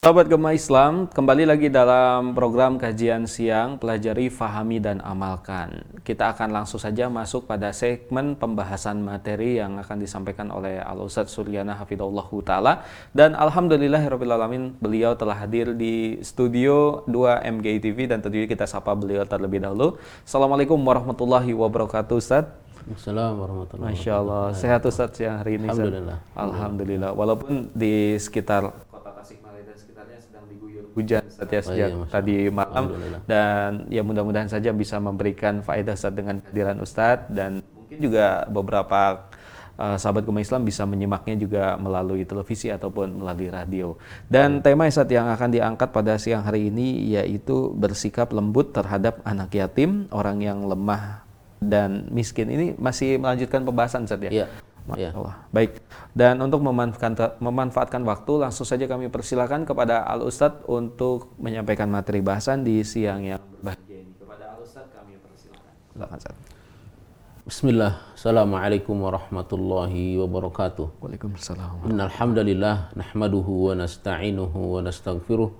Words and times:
Sahabat 0.00 0.32
Gema 0.32 0.56
Islam, 0.56 1.12
kembali 1.12 1.44
lagi 1.44 1.68
dalam 1.68 2.32
program 2.32 2.80
kajian 2.80 3.28
siang 3.28 3.76
Pelajari, 3.76 4.32
Fahami, 4.32 4.80
dan 4.80 5.04
Amalkan. 5.04 5.84
Kita 6.00 6.32
akan 6.32 6.56
langsung 6.56 6.80
saja 6.80 7.12
masuk 7.12 7.44
pada 7.44 7.68
segmen 7.76 8.32
pembahasan 8.32 9.04
materi 9.04 9.60
yang 9.60 9.76
akan 9.76 10.00
disampaikan 10.00 10.48
oleh 10.56 10.80
Al-Ustaz 10.80 11.28
Suryana 11.28 11.76
Hafidullahu 11.76 12.40
Ta'ala. 12.40 12.80
Dan 13.12 13.36
Alhamdulillah 13.36 14.00
Alamin, 14.00 14.72
beliau 14.80 15.12
telah 15.20 15.36
hadir 15.36 15.76
di 15.76 16.16
studio 16.24 17.04
2 17.04 17.60
MGI 17.60 17.78
TV 17.84 18.08
dan 18.08 18.24
tentunya 18.24 18.48
kita 18.48 18.64
sapa 18.64 18.96
beliau 18.96 19.28
terlebih 19.28 19.60
dahulu. 19.60 20.00
Assalamualaikum 20.24 20.80
warahmatullahi 20.80 21.52
wabarakatuh 21.52 22.16
Ustaz. 22.16 22.48
Assalamualaikum 22.88 23.68
warahmatullahi 23.68 23.92
Masya 23.92 24.12
Allah, 24.16 24.56
sehat 24.56 24.80
Ustaz 24.80 25.12
yang 25.20 25.44
hari 25.44 25.60
ini? 25.60 25.68
Alhamdulillah. 25.68 26.16
Alhamdulillah. 26.32 27.10
Walaupun 27.12 27.68
di 27.76 28.16
sekitar 28.16 28.88
Tasikmalaya 29.20 29.68
dan 29.68 29.76
sekitarnya 29.76 30.16
sedang 30.16 30.48
diguyur 30.48 30.78
hujan 30.96 31.22
Ustaz 31.26 31.48
ya 31.50 31.60
Oh, 31.60 31.66
sejak 31.68 31.88
iya, 31.92 32.06
tadi 32.08 32.36
malam 32.48 32.84
dan 33.28 33.86
ya 33.92 34.02
mudah-mudahan 34.02 34.48
saja 34.48 34.70
bisa 34.72 34.96
memberikan 34.98 35.60
faedah 35.60 35.94
Ustaz 35.94 36.12
dengan 36.14 36.40
kehadiran 36.40 36.78
Ustaz 36.80 37.28
dan 37.30 37.62
mungkin 37.76 37.98
juga 38.00 38.46
beberapa 38.48 39.28
uh, 39.80 39.96
sahabat 39.96 40.22
Gema 40.28 40.44
Islam 40.44 40.62
bisa 40.68 40.84
menyimaknya 40.84 41.34
juga 41.40 41.64
melalui 41.80 42.28
televisi 42.28 42.68
ataupun 42.68 43.24
melalui 43.24 43.48
radio. 43.48 43.96
Dan 44.28 44.60
tema 44.60 44.84
Ustaz 44.86 45.08
yang 45.08 45.32
akan 45.32 45.48
diangkat 45.48 45.88
pada 45.90 46.20
siang 46.20 46.44
hari 46.44 46.68
ini 46.68 47.16
yaitu 47.16 47.72
bersikap 47.72 48.30
lembut 48.36 48.76
terhadap 48.76 49.24
anak 49.24 49.56
yatim, 49.56 50.06
orang 50.12 50.44
yang 50.44 50.62
lemah 50.68 51.24
dan 51.60 52.08
miskin. 52.12 52.48
Ini 52.52 52.66
masih 52.76 53.16
melanjutkan 53.20 53.64
pembahasan 53.64 54.04
Ustaz 54.04 54.20
ya? 54.28 54.30
Iya. 54.30 54.46
Iya. 54.96 55.10
Allah. 55.14 55.36
Baik. 55.52 55.80
Dan 56.16 56.40
untuk 56.40 56.64
memanfaatkan, 56.64 57.38
memanfaatkan 57.38 58.02
waktu, 58.04 58.32
langsung 58.40 58.64
saja 58.64 58.88
kami 58.88 59.12
persilakan 59.12 59.68
kepada 59.68 60.04
Al 60.06 60.24
Ustadz 60.24 60.66
untuk 60.66 61.34
menyampaikan 61.36 61.86
materi 61.90 62.24
bahasan 62.24 62.64
di 62.64 62.80
siang 62.82 63.22
yang 63.22 63.40
berbahagia 63.40 64.02
ini. 64.02 64.12
Kepada 64.16 64.56
Al 64.56 64.60
Ustadz 64.64 64.92
kami 64.94 65.20
persilakan. 65.20 65.72
Silakan 65.94 66.16
Ustaz. 66.18 66.36
Bismillah. 67.40 67.92
Assalamualaikum 68.14 68.94
warahmatullahi 69.00 70.14
wabarakatuh. 70.20 71.02
Waalaikumsalam. 71.02 71.88
Innal 71.90 72.12
hamdalillah 72.12 72.94
nahmaduhu 72.94 73.72
wa 73.72 73.80
nasta'inuhu 73.80 74.78
wa 74.78 74.84
nastaghfiruh 74.84 75.50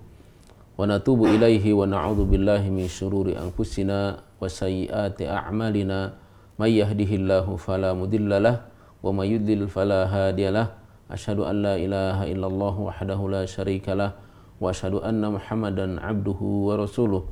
wa 0.80 0.88
natubu 0.88 1.28
ilaihi 1.28 1.76
wa 1.76 1.84
na'udzu 1.84 2.24
billahi 2.24 2.72
min 2.72 2.88
syururi 2.88 3.36
anfusina 3.36 4.22
wa 4.40 4.48
sayyiati 4.48 5.28
a'malina 5.28 6.16
may 6.56 6.80
yahdihillahu 6.80 7.60
fala 7.60 7.92
mudhillalah 7.92 8.64
wa 9.00 9.10
may 9.12 9.32
yudlil 9.32 9.66
fala 9.66 10.08
hadiyalah 10.08 10.76
asyhadu 11.08 11.48
an 11.48 11.56
la 11.64 11.74
ilaha 11.76 12.24
illallah 12.28 12.74
wahdahu 12.76 13.32
la 13.32 13.42
syarikalah 13.48 14.16
wa 14.60 14.70
asyhadu 14.70 15.00
anna 15.00 15.32
muhammadan 15.32 15.96
abduhu 16.00 16.70
wa 16.70 16.80
rasuluh 16.80 17.24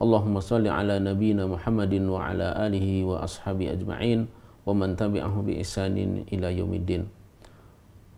Allahumma 0.00 0.40
salli 0.40 0.72
ala 0.72 0.96
nabiyina 0.96 1.44
Muhammadin 1.44 2.08
wa 2.08 2.24
ala 2.24 2.56
alihi 2.56 3.04
wa 3.04 3.20
ashabi 3.20 3.68
ajma'in 3.68 4.24
wa 4.64 4.72
man 4.72 4.96
tabi'ahu 4.96 5.44
bi 5.44 5.60
ihsanin 5.60 6.24
ila 6.32 6.48
yaumiddin. 6.48 7.04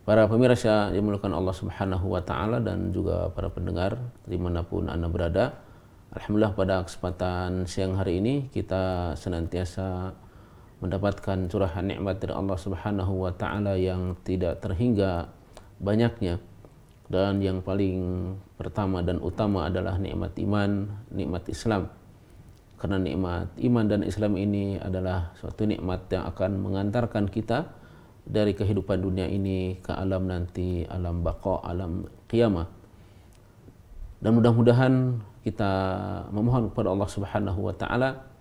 Para 0.07 0.31
pemirsa 0.31 0.95
yang 0.95 1.03
dimuliakan 1.03 1.35
Allah 1.35 1.51
Subhanahu 1.51 2.07
wa 2.07 2.23
taala 2.23 2.63
dan 2.63 2.95
juga 2.95 3.35
para 3.35 3.51
pendengar 3.51 3.99
di 4.31 4.39
mana 4.39 4.63
pun 4.63 4.87
Anda 4.87 5.11
berada. 5.11 5.59
Alhamdulillah 6.15 6.55
pada 6.55 6.87
kesempatan 6.87 7.67
siang 7.67 7.99
hari 7.99 8.23
ini 8.23 8.47
kita 8.55 9.19
senantiasa 9.19 10.15
mendapatkan 10.83 11.47
curahan 11.47 11.87
nikmat 11.87 12.19
dari 12.19 12.35
Allah 12.35 12.59
Subhanahu 12.59 13.23
wa 13.23 13.33
taala 13.33 13.79
yang 13.79 14.19
tidak 14.27 14.59
terhingga 14.59 15.31
banyaknya 15.79 16.43
dan 17.13 17.45
yang 17.45 17.61
paling 17.61 18.33
pertama 18.57 19.05
dan 19.05 19.21
utama 19.21 19.69
adalah 19.69 20.01
nikmat 20.01 20.33
iman, 20.41 20.89
nikmat 21.13 21.45
Islam. 21.53 21.93
Karena 22.81 22.97
nikmat 22.97 23.53
iman 23.63 23.85
dan 23.85 24.01
Islam 24.01 24.41
ini 24.41 24.81
adalah 24.81 25.37
suatu 25.37 25.69
nikmat 25.69 26.09
yang 26.09 26.25
akan 26.25 26.57
mengantarkan 26.57 27.29
kita 27.29 27.69
dari 28.25 28.57
kehidupan 28.57 29.05
dunia 29.05 29.29
ini 29.29 29.77
ke 29.85 29.93
alam 29.93 30.25
nanti, 30.25 30.89
alam 30.89 31.21
baqa, 31.21 31.61
alam 31.69 32.09
qiyamah. 32.33 32.65
Dan 34.25 34.33
mudah-mudahan 34.33 35.21
kita 35.45 35.73
memohon 36.33 36.73
kepada 36.73 36.97
Allah 36.97 37.11
Subhanahu 37.13 37.61
wa 37.61 37.75
taala 37.77 38.32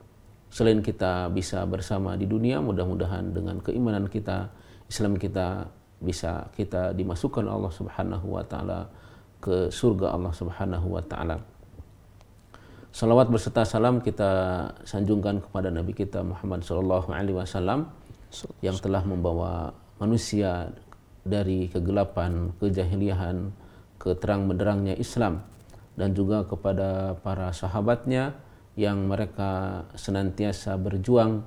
selain 0.51 0.83
kita 0.83 1.31
bisa 1.31 1.63
bersama 1.63 2.19
di 2.19 2.27
dunia, 2.27 2.59
mudah-mudahan 2.59 3.31
dengan 3.31 3.63
keimanan 3.63 4.11
kita, 4.11 4.51
Islam 4.91 5.15
kita 5.15 5.71
bisa 6.03 6.51
kita 6.53 6.91
dimasukkan 6.91 7.47
Allah 7.47 7.71
Subhanahu 7.71 8.35
wa 8.35 8.43
taala 8.43 8.91
ke 9.39 9.71
surga 9.71 10.11
Allah 10.11 10.33
Subhanahu 10.35 10.87
wa 10.91 11.03
taala. 11.07 11.39
Salawat 12.91 13.31
berserta 13.31 13.63
salam 13.63 14.03
kita 14.03 14.27
sanjungkan 14.83 15.39
kepada 15.39 15.71
Nabi 15.71 15.95
kita 15.95 16.19
Muhammad 16.27 16.67
sallallahu 16.67 17.15
alaihi 17.15 17.39
wasallam 17.39 17.87
yang 18.59 18.75
telah 18.75 19.07
membawa 19.07 19.71
manusia 19.95 20.67
dari 21.23 21.71
kegelapan, 21.71 22.51
kejahiliahan, 22.59 23.47
ke 23.95 24.11
terang 24.19 24.51
benderangnya 24.51 24.99
Islam 24.99 25.39
dan 25.95 26.11
juga 26.11 26.43
kepada 26.43 27.15
para 27.23 27.53
sahabatnya 27.55 28.35
yang 28.79 29.07
mereka 29.07 29.83
senantiasa 29.99 30.79
berjuang 30.79 31.43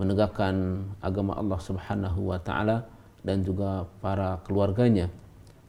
menegakkan 0.00 0.88
agama 1.04 1.36
Allah 1.36 1.60
Subhanahu 1.60 2.32
wa 2.32 2.40
taala 2.40 2.88
dan 3.20 3.44
juga 3.44 3.84
para 4.00 4.40
keluarganya 4.48 5.12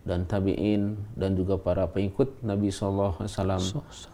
dan 0.08 0.24
tabi'in 0.24 0.96
dan 1.14 1.36
juga 1.36 1.60
para 1.60 1.86
pengikut 1.92 2.40
Nabi 2.42 2.72
sallallahu 2.72 3.22
alaihi 3.22 3.34
wasallam 3.36 3.64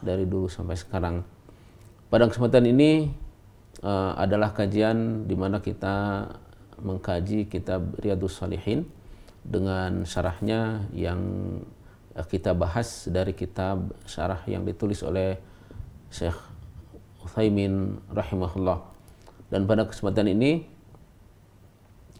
dari 0.01 0.25
dulu 0.25 0.49
sampai 0.49 0.75
sekarang. 0.75 1.21
Pada 2.09 2.27
kesempatan 2.27 2.65
ini 2.65 3.13
uh, 3.85 4.17
adalah 4.17 4.51
kajian 4.51 5.29
di 5.29 5.35
mana 5.37 5.61
kita 5.61 6.27
mengkaji 6.81 7.45
kitab 7.45 7.95
Riyadus 8.01 8.41
Salihin 8.41 8.89
dengan 9.45 10.03
syarahnya 10.03 10.91
yang 10.91 11.21
uh, 12.17 12.25
kita 12.25 12.51
bahas 12.57 13.05
dari 13.07 13.37
kitab 13.37 13.93
syarah 14.09 14.41
yang 14.49 14.65
ditulis 14.65 15.05
oleh 15.05 15.39
Syekh 16.07 16.46
Uthaymin 17.27 17.99
rahimahullah. 18.07 18.79
Dan 19.51 19.67
pada 19.67 19.83
kesempatan 19.83 20.31
ini 20.31 20.63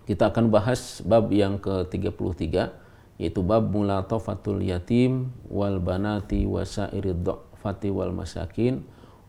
kita 0.08 0.32
akan 0.32 0.52
bahas 0.52 1.04
bab 1.04 1.32
yang 1.32 1.60
ke-33 1.60 2.72
yaitu 3.18 3.42
bab 3.42 3.72
mulatafatul 3.74 4.62
yatim 4.62 5.34
wal 5.50 5.82
banati 5.82 6.46
wasairid 6.46 7.26
dhafati 7.26 7.90
wal 7.90 8.14
masakin 8.14 8.86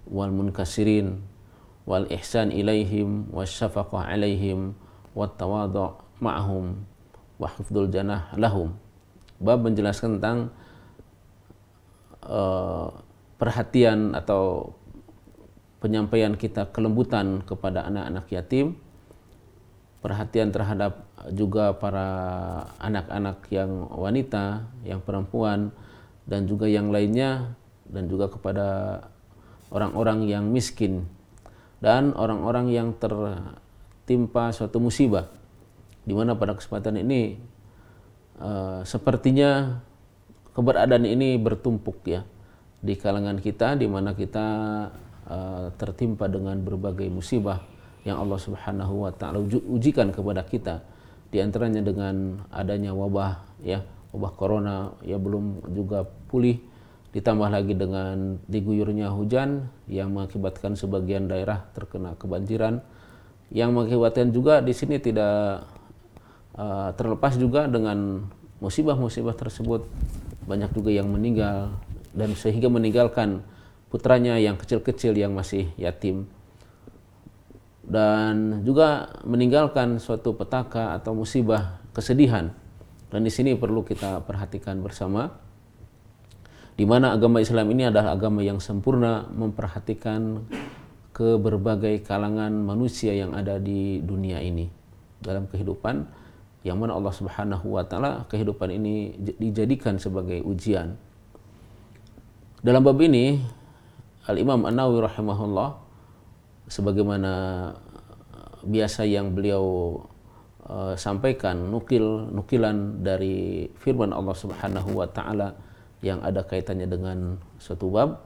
wal 0.07 0.29
munkasirin 0.29 1.19
wal 1.89 2.05
ihsan 2.13 2.53
ilaihim 2.53 3.27
wasyafaqah 3.33 4.13
alaihim 4.13 4.77
wat 5.17 5.41
tawadhu 5.41 5.99
ma'hum 6.21 6.85
wa 7.41 7.49
hifdzul 7.49 7.89
janah 7.89 8.29
lahum. 8.37 8.77
Bab 9.39 9.63
menjelaskan 9.63 10.19
tentang 10.19 10.53
uh, 12.27 12.93
perhatian 13.39 14.15
atau 14.19 14.75
penyampaian 15.79 16.35
kita 16.35 16.71
kelembutan 16.71 17.43
kepada 17.43 17.87
anak-anak 17.87 18.27
yatim, 18.31 18.75
perhatian 20.03 20.51
terhadap 20.51 21.07
juga 21.35 21.75
para 21.75 22.09
anak-anak 22.79 23.47
yang 23.51 23.71
wanita, 23.91 24.67
yang 24.87 25.03
perempuan, 25.03 25.71
dan 26.29 26.47
juga 26.47 26.67
yang 26.71 26.91
lainnya, 26.91 27.55
dan 27.89 28.07
juga 28.07 28.29
kepada 28.29 29.01
orang-orang 29.73 30.29
yang 30.29 30.45
miskin 30.49 31.09
dan 31.79 32.11
orang-orang 32.19 32.75
yang 32.75 32.89
tertimpa 32.99 34.51
suatu 34.51 34.83
musibah, 34.83 35.31
di 36.03 36.11
mana 36.15 36.35
pada 36.35 36.59
kesempatan 36.59 36.99
ini 37.07 37.39
uh, 38.43 38.83
sepertinya 38.83 39.79
keberadaan 40.59 41.07
ini 41.07 41.39
bertumpuk 41.39 42.03
ya 42.03 42.27
di 42.83 42.99
kalangan 42.99 43.39
kita, 43.39 43.79
di 43.79 43.87
mana 43.87 44.15
kita 44.15 44.47
uh, 45.29 45.69
tertimpa 45.77 46.27
dengan 46.27 46.59
berbagai 46.65 47.07
musibah 47.13 47.63
yang 48.03 48.19
Allah 48.19 48.41
Subhanahu 48.41 49.05
wa 49.07 49.13
taala 49.13 49.45
ujikan 49.45 50.11
kepada 50.11 50.43
kita. 50.49 50.81
Di 51.29 51.45
antaranya 51.45 51.85
dengan 51.85 52.41
adanya 52.49 52.97
wabah 52.97 53.61
ya 53.61 53.85
wabah 54.17 54.33
corona 54.33 54.77
ya 55.05 55.21
belum 55.21 55.69
juga 55.77 56.09
pulih. 56.33 56.57
Ditambah 57.13 57.49
lagi 57.49 57.73
dengan 57.73 58.37
diguyurnya 58.49 59.13
hujan 59.13 59.69
yang 59.89 60.13
mengakibatkan 60.13 60.77
sebagian 60.77 61.29
daerah 61.29 61.69
terkena 61.73 62.17
kebanjiran. 62.17 62.81
Yang 63.49 63.71
mengakibatkan 63.73 64.29
juga 64.29 64.61
di 64.61 64.77
sini 64.77 65.01
tidak 65.01 65.65
uh, 66.57 66.93
terlepas 66.93 67.37
juga 67.41 67.65
dengan 67.65 68.29
musibah-musibah 68.61 69.37
tersebut. 69.37 69.89
Banyak 70.45 70.73
juga 70.73 70.93
yang 70.93 71.09
meninggal 71.09 71.73
dan 72.13 72.33
sehingga 72.37 72.69
meninggalkan 72.73 73.45
putranya 73.89 74.37
yang 74.37 74.57
kecil-kecil 74.61 75.17
yang 75.17 75.33
masih 75.33 75.69
yatim. 75.81 76.29
Dan 77.89 78.61
juga 78.69 79.17
meninggalkan 79.25 79.97
suatu 79.97 80.37
petaka 80.37 80.93
atau 80.97 81.17
musibah 81.17 81.81
kesedihan. 81.97 82.53
Dan 83.09 83.25
di 83.25 83.33
sini 83.33 83.57
perlu 83.57 83.81
kita 83.81 84.21
perhatikan 84.29 84.85
bersama 84.85 85.33
di 86.79 86.87
mana 86.87 87.11
agama 87.17 87.43
Islam 87.43 87.75
ini 87.75 87.91
adalah 87.91 88.15
agama 88.15 88.39
yang 88.45 88.63
sempurna 88.63 89.27
memperhatikan 89.35 90.47
ke 91.11 91.35
berbagai 91.35 92.07
kalangan 92.07 92.55
manusia 92.55 93.11
yang 93.11 93.35
ada 93.35 93.59
di 93.59 93.99
dunia 93.99 94.39
ini. 94.39 94.71
Dalam 95.19 95.51
kehidupan 95.51 96.07
yang 96.63 96.79
mana 96.79 96.95
Allah 96.95 97.11
Subhanahu 97.11 97.75
wa 97.75 97.83
taala 97.83 98.23
kehidupan 98.31 98.71
ini 98.71 99.19
dijadikan 99.19 99.99
sebagai 99.99 100.39
ujian. 100.47 100.95
Dalam 102.63 102.87
bab 102.87 103.03
ini 103.03 103.43
Al 104.29 104.37
Imam 104.37 104.61
An-Nawawi 104.69 105.09
rahimahullah 105.09 105.81
sebagaimana 106.69 107.33
biasa 108.61 109.09
yang 109.09 109.33
beliau 109.33 109.97
uh, 110.69 110.93
sampaikan 111.01 111.73
nukil 111.73 112.29
nukilan 112.29 113.01
dari 113.01 113.73
firman 113.81 114.13
Allah 114.13 114.37
Subhanahu 114.37 115.01
wa 115.01 115.09
taala 115.09 115.57
yang 116.05 116.21
ada 116.21 116.45
kaitannya 116.45 116.85
dengan 116.85 117.41
suatu 117.57 117.89
bab. 117.89 118.21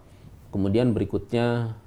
Kemudian 0.51 0.91
berikutnya 0.91 1.79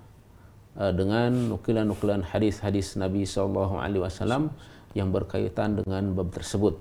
uh, 0.79 0.93
dengan 0.95 1.51
nukilan-nukilan 1.51 2.23
hadis-hadis 2.23 2.95
Nabi 2.95 3.27
Shallallahu 3.27 3.83
Alaihi 3.83 3.99
Wasallam 3.99 4.55
yang 4.95 5.11
berkaitan 5.11 5.83
dengan 5.83 6.15
bab 6.15 6.31
tersebut. 6.31 6.79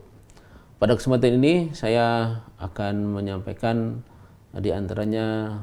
Pada 0.79 0.95
kesempatan 0.95 1.43
ini 1.43 1.75
saya 1.75 2.39
akan 2.63 3.19
menyampaikan 3.19 4.07
di 4.55 4.71
antaranya 4.71 5.59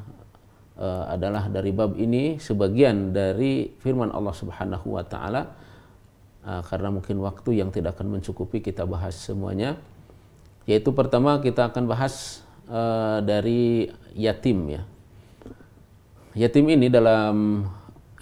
uh, 0.82 1.06
adalah 1.14 1.46
dari 1.46 1.70
bab 1.70 1.94
ini 1.94 2.42
sebagian 2.42 3.14
dari 3.14 3.70
firman 3.78 4.10
Allah 4.10 4.34
Subhanahu 4.34 4.98
wa 4.98 5.06
taala 5.06 5.54
uh, 6.42 6.62
karena 6.66 6.90
mungkin 6.90 7.22
waktu 7.22 7.62
yang 7.62 7.70
tidak 7.70 8.02
akan 8.02 8.18
mencukupi 8.18 8.66
kita 8.66 8.90
bahas 8.90 9.14
semuanya. 9.14 9.78
Yaitu 10.66 10.94
pertama 10.94 11.42
kita 11.42 11.70
akan 11.70 11.86
bahas 11.86 12.46
uh, 12.70 13.22
dari 13.22 13.90
yatim 14.18 14.82
ya. 14.82 14.82
Yatim 16.34 16.66
ini 16.70 16.88
dalam 16.88 17.68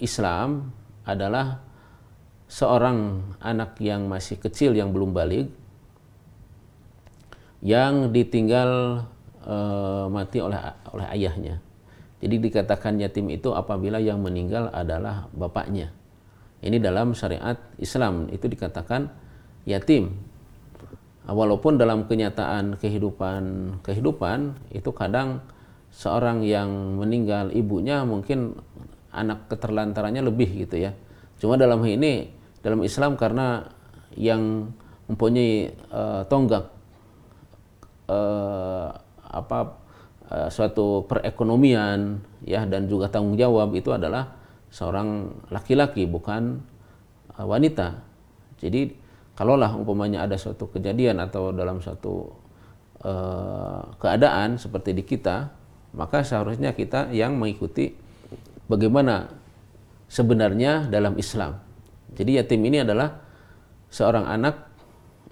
Islam 0.00 0.72
adalah 1.06 1.62
seorang 2.50 3.22
anak 3.38 3.78
yang 3.78 4.10
masih 4.10 4.40
kecil 4.42 4.74
yang 4.74 4.90
belum 4.90 5.14
balik 5.14 5.46
yang 7.60 8.10
ditinggal 8.10 9.04
uh, 9.44 10.08
mati 10.08 10.40
oleh 10.40 10.58
oleh 10.90 11.06
ayahnya. 11.14 11.69
Jadi 12.20 12.36
dikatakan 12.36 13.00
yatim 13.00 13.32
itu 13.32 13.56
apabila 13.56 13.96
yang 13.96 14.20
meninggal 14.20 14.68
adalah 14.70 15.28
bapaknya. 15.32 15.88
Ini 16.60 16.76
dalam 16.76 17.16
syariat 17.16 17.56
Islam 17.80 18.28
itu 18.28 18.44
dikatakan 18.44 19.08
yatim 19.64 20.12
walaupun 21.24 21.76
dalam 21.76 22.04
kenyataan 22.08 22.80
kehidupan 22.80 23.42
kehidupan 23.84 24.56
itu 24.72 24.90
kadang 24.90 25.44
seorang 25.92 26.42
yang 26.46 26.96
meninggal 26.96 27.52
ibunya 27.52 28.02
mungkin 28.06 28.56
anak 29.10 29.50
keterlantarannya 29.50 30.22
lebih 30.26 30.66
gitu 30.66 30.80
ya 30.80 30.94
cuma 31.42 31.58
dalam 31.58 31.82
ini 31.84 32.30
dalam 32.60 32.80
Islam 32.84 33.16
karena 33.16 33.64
yang 34.14 34.70
mempunyai 35.10 35.74
uh, 35.90 36.22
tonggak 36.30 36.70
uh, 38.06 38.88
apa 39.30 39.79
uh, 40.30 40.48
suatu 40.48 41.04
perekonomian 41.10 42.22
ya 42.46 42.64
dan 42.64 42.86
juga 42.86 43.10
tanggung 43.10 43.36
jawab 43.36 43.74
itu 43.76 43.90
adalah 43.90 44.38
seorang 44.70 45.30
laki-laki 45.50 46.06
bukan 46.06 46.62
uh, 47.36 47.44
wanita 47.44 48.00
jadi 48.60 48.92
kalaulah 49.40 49.72
umpamanya 49.72 50.28
ada 50.28 50.36
suatu 50.36 50.68
kejadian 50.68 51.16
atau 51.16 51.48
dalam 51.48 51.80
suatu 51.80 52.28
uh, 53.00 53.80
keadaan 53.96 54.60
seperti 54.60 54.92
di 54.92 55.00
kita, 55.00 55.48
maka 55.96 56.20
seharusnya 56.20 56.76
kita 56.76 57.08
yang 57.16 57.40
mengikuti 57.40 57.96
bagaimana 58.68 59.32
sebenarnya 60.12 60.92
dalam 60.92 61.16
Islam. 61.16 61.56
Jadi 62.12 62.36
yatim 62.36 62.60
ini 62.68 62.84
adalah 62.84 63.16
seorang 63.88 64.28
anak 64.28 64.68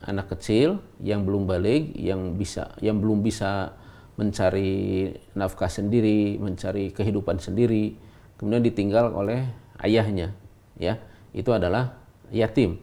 anak 0.08 0.32
kecil 0.32 0.80
yang 1.04 1.28
belum 1.28 1.44
balik, 1.44 1.92
yang 1.92 2.40
bisa 2.40 2.72
yang 2.80 3.04
belum 3.04 3.20
bisa 3.20 3.76
mencari 4.18 5.14
nafkah 5.38 5.70
sendiri, 5.70 6.42
mencari 6.42 6.90
kehidupan 6.90 7.38
sendiri, 7.38 7.94
kemudian 8.34 8.66
ditinggal 8.66 9.14
oleh 9.14 9.46
ayahnya, 9.78 10.34
ya. 10.74 10.98
Itu 11.30 11.54
adalah 11.54 11.94
yatim. 12.34 12.82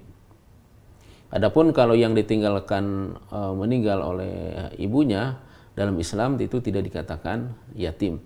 Adapun 1.36 1.76
kalau 1.76 1.98
yang 2.00 2.16
ditinggalkan 2.16 3.18
e, 3.28 3.40
meninggal 3.52 4.00
oleh 4.00 4.72
ibunya 4.80 5.36
dalam 5.76 6.00
Islam 6.00 6.40
itu 6.40 6.64
tidak 6.64 6.88
dikatakan 6.88 7.52
yatim. 7.76 8.24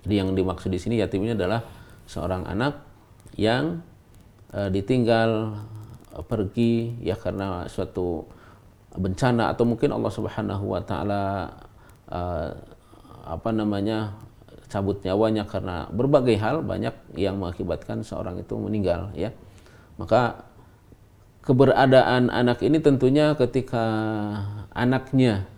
Jadi 0.00 0.14
yang 0.16 0.32
dimaksud 0.32 0.72
di 0.72 0.80
sini 0.80 0.96
yatim 0.96 1.28
ini 1.28 1.36
adalah 1.36 1.60
seorang 2.08 2.48
anak 2.48 2.80
yang 3.36 3.84
e, 4.48 4.72
ditinggal 4.72 5.60
e, 6.16 6.20
pergi 6.24 7.04
ya 7.04 7.20
karena 7.20 7.68
suatu 7.68 8.24
bencana 8.96 9.52
atau 9.52 9.68
mungkin 9.68 9.92
Allah 9.92 10.10
Subhanahu 10.10 10.72
wa 10.72 10.80
taala 10.80 11.52
e, 12.10 12.20
apa 13.24 13.50
namanya 13.54 14.18
cabut 14.70 15.02
nyawanya 15.02 15.46
karena 15.46 15.90
berbagai 15.90 16.38
hal 16.38 16.62
banyak 16.62 16.94
yang 17.18 17.38
mengakibatkan 17.42 18.06
seorang 18.06 18.38
itu 18.38 18.54
meninggal 18.54 19.10
ya. 19.18 19.34
Maka 19.98 20.46
keberadaan 21.42 22.30
anak 22.30 22.62
ini 22.62 22.78
tentunya 22.78 23.34
ketika 23.34 23.84
anaknya 24.70 25.50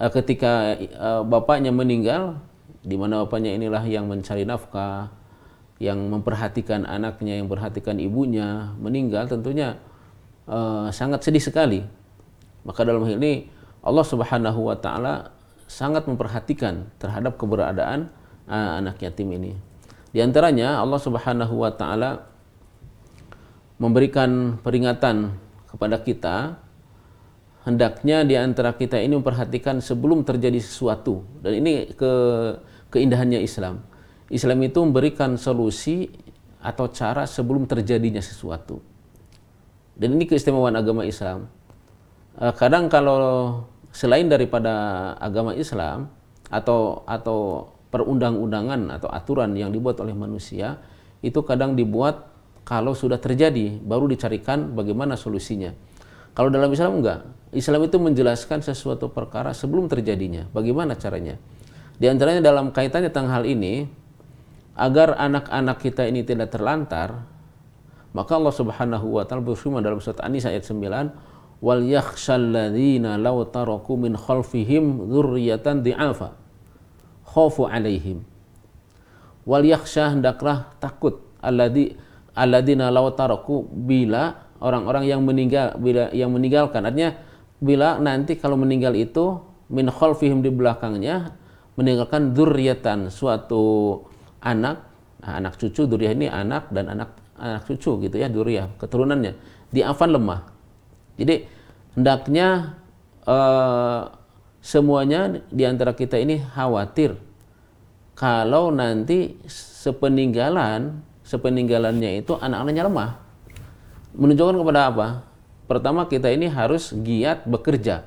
eh, 0.00 0.10
ketika 0.10 0.74
eh, 0.74 1.22
bapaknya 1.22 1.70
meninggal 1.70 2.42
di 2.82 2.96
mana 2.98 3.22
bapaknya 3.24 3.54
inilah 3.54 3.84
yang 3.86 4.08
mencari 4.08 4.48
nafkah 4.48 5.12
yang 5.80 5.96
memperhatikan 6.12 6.84
anaknya 6.84 7.40
yang 7.40 7.48
memperhatikan 7.48 7.96
ibunya 7.96 8.76
meninggal 8.76 9.24
tentunya 9.24 9.80
uh, 10.44 10.92
sangat 10.92 11.24
sedih 11.24 11.40
sekali 11.40 11.80
maka 12.68 12.84
dalam 12.84 13.00
hal 13.08 13.16
ini 13.16 13.48
Allah 13.80 14.04
Subhanahu 14.04 14.68
wa 14.68 14.76
taala 14.76 15.32
sangat 15.70 16.10
memperhatikan 16.10 16.90
terhadap 16.98 17.38
keberadaan 17.38 18.10
uh, 18.50 18.82
anak 18.82 18.98
yatim 18.98 19.30
ini 19.30 19.54
di 20.10 20.18
antaranya 20.18 20.82
Allah 20.82 20.98
Subhanahu 20.98 21.54
wa 21.62 21.70
taala 21.70 22.26
memberikan 23.78 24.58
peringatan 24.58 25.38
kepada 25.70 26.02
kita 26.02 26.36
hendaknya 27.62 28.26
di 28.26 28.34
antara 28.34 28.74
kita 28.74 28.98
ini 28.98 29.14
memperhatikan 29.14 29.78
sebelum 29.78 30.26
terjadi 30.26 30.58
sesuatu 30.58 31.22
dan 31.46 31.62
ini 31.62 31.94
ke 31.94 32.12
keindahannya 32.90 33.40
Islam. 33.40 33.86
Islam 34.30 34.58
itu 34.62 34.78
memberikan 34.82 35.34
solusi 35.34 36.10
atau 36.62 36.86
cara 36.92 37.26
sebelum 37.26 37.66
terjadinya 37.66 38.22
sesuatu. 38.22 38.78
Dan 39.98 40.14
ini 40.18 40.26
keistimewaan 40.28 40.78
agama 40.78 41.02
Islam. 41.02 41.50
Eh, 42.38 42.54
kadang 42.54 42.86
kalau 42.86 43.64
selain 43.90 44.30
daripada 44.30 45.14
agama 45.18 45.54
Islam 45.54 46.10
atau 46.50 47.02
atau 47.06 47.70
perundang-undangan 47.90 49.00
atau 49.00 49.08
aturan 49.10 49.50
yang 49.58 49.74
dibuat 49.74 49.98
oleh 49.98 50.14
manusia 50.14 50.78
itu 51.20 51.42
kadang 51.42 51.74
dibuat 51.74 52.30
kalau 52.62 52.94
sudah 52.94 53.18
terjadi 53.18 53.82
baru 53.82 54.06
dicarikan 54.06 54.78
bagaimana 54.78 55.18
solusinya. 55.18 55.74
Kalau 56.34 56.48
dalam 56.48 56.70
Islam 56.70 57.02
enggak. 57.02 57.26
Islam 57.50 57.82
itu 57.82 57.98
menjelaskan 57.98 58.62
sesuatu 58.62 59.10
perkara 59.10 59.50
sebelum 59.50 59.90
terjadinya. 59.90 60.46
Bagaimana 60.54 60.94
caranya? 60.94 61.34
Di 61.98 62.06
antaranya 62.06 62.38
dalam 62.38 62.70
kaitannya 62.70 63.10
tentang 63.10 63.34
hal 63.34 63.42
ini 63.42 63.90
agar 64.78 65.18
anak-anak 65.18 65.82
kita 65.82 66.06
ini 66.06 66.22
tidak 66.22 66.54
terlantar, 66.54 67.26
maka 68.14 68.38
Allah 68.38 68.54
Subhanahu 68.54 69.18
wa 69.18 69.26
taala 69.26 69.42
berfirman 69.42 69.82
dalam 69.82 69.98
surat 69.98 70.22
An-Nisa 70.22 70.54
ayat 70.54 70.62
9, 70.62 71.10
"Wal 71.60 71.84
yakhshal 71.84 72.40
ladzina 72.40 73.20
law 73.20 73.44
taraku 73.44 74.00
min 74.00 74.16
khalfihim 74.16 75.08
dzurriyyatan 75.12 75.84
di'afa. 75.84 76.36
Khafu 77.28 77.68
alaihim." 77.68 78.24
Wal 79.44 79.64
yakhsha 79.64 80.12
hendaklah 80.16 80.72
takut 80.80 81.20
alladzi 81.40 81.96
alladzina 82.36 82.92
law 82.92 83.12
taraku 83.12 83.64
bila 83.68 84.48
orang-orang 84.60 85.08
yang 85.08 85.20
meninggal 85.24 85.76
bila 85.80 86.12
yang 86.12 86.32
meninggalkan. 86.32 86.84
Artinya 86.84 87.16
bila 87.60 88.00
nanti 88.00 88.36
kalau 88.40 88.56
meninggal 88.56 88.96
itu 88.96 89.40
min 89.72 89.88
khalfihim 89.88 90.44
di 90.44 90.52
belakangnya 90.52 91.36
meninggalkan 91.76 92.36
dzurriatan 92.36 93.08
suatu 93.08 93.96
anak. 94.44 94.88
Nah, 95.20 95.36
anak 95.36 95.60
cucu 95.60 95.84
dzurriah 95.84 96.16
ini 96.16 96.32
anak 96.32 96.72
dan 96.72 96.96
anak 96.96 97.12
anak 97.36 97.68
cucu 97.68 98.00
gitu 98.08 98.16
ya 98.16 98.28
dzurriah 98.32 98.72
keturunannya. 98.80 99.36
Di 99.68 99.84
afan 99.84 100.16
lemah 100.16 100.59
jadi 101.20 101.44
hendaknya 101.92 102.80
uh, 103.28 104.08
semuanya 104.64 105.44
di 105.52 105.68
antara 105.68 105.92
kita 105.92 106.16
ini 106.16 106.40
khawatir 106.40 107.20
kalau 108.16 108.72
nanti 108.72 109.36
sepeninggalan 109.48 111.04
sepeninggalannya 111.30 112.26
itu 112.26 112.34
anak-anaknya 112.34 112.90
lemah. 112.90 113.10
Menunjukkan 114.18 114.58
kepada 114.58 114.80
apa? 114.90 115.06
Pertama 115.70 116.10
kita 116.10 116.26
ini 116.34 116.50
harus 116.50 116.90
giat 116.90 117.46
bekerja 117.46 118.02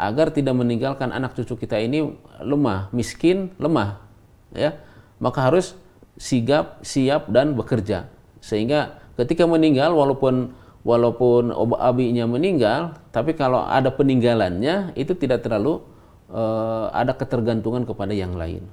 agar 0.00 0.32
tidak 0.32 0.56
meninggalkan 0.56 1.12
anak 1.12 1.36
cucu 1.36 1.60
kita 1.60 1.76
ini 1.76 2.16
lemah, 2.40 2.88
miskin, 2.96 3.52
lemah, 3.60 4.00
ya. 4.56 4.80
Maka 5.20 5.52
harus 5.52 5.76
sigap, 6.16 6.80
siap 6.80 7.28
dan 7.28 7.52
bekerja. 7.52 8.08
Sehingga 8.40 9.04
ketika 9.20 9.44
meninggal 9.44 9.92
walaupun 9.92 10.56
walaupun 10.84 11.50
abinya 11.80 12.28
meninggal, 12.28 13.00
tapi 13.10 13.32
kalau 13.32 13.64
ada 13.64 13.88
peninggalannya 13.88 14.92
itu 14.94 15.16
tidak 15.16 15.42
terlalu 15.42 15.80
uh, 16.28 16.92
ada 16.92 17.16
ketergantungan 17.16 17.88
kepada 17.88 18.12
yang 18.12 18.36
lain. 18.36 18.68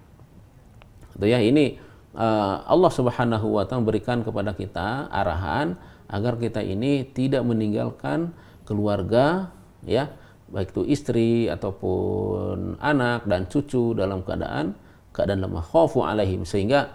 Itu 1.16 1.26
ya 1.26 1.40
ini 1.40 1.80
uh, 2.14 2.68
Allah 2.68 2.92
Subhanahu 2.92 3.58
wa 3.58 3.64
taala 3.64 3.88
berikan 3.88 4.22
kepada 4.22 4.52
kita 4.52 5.08
arahan 5.08 5.80
agar 6.12 6.36
kita 6.36 6.60
ini 6.60 7.08
tidak 7.08 7.48
meninggalkan 7.48 8.36
keluarga 8.68 9.56
ya 9.88 10.12
baik 10.52 10.76
itu 10.76 10.84
istri 10.84 11.48
ataupun 11.48 12.76
anak 12.84 13.24
dan 13.24 13.48
cucu 13.48 13.96
dalam 13.96 14.20
keadaan 14.28 14.76
keadaan 15.16 15.48
lemah. 15.48 15.64
Khaufu 15.64 16.04
alaihim. 16.04 16.44
Sehingga 16.44 16.92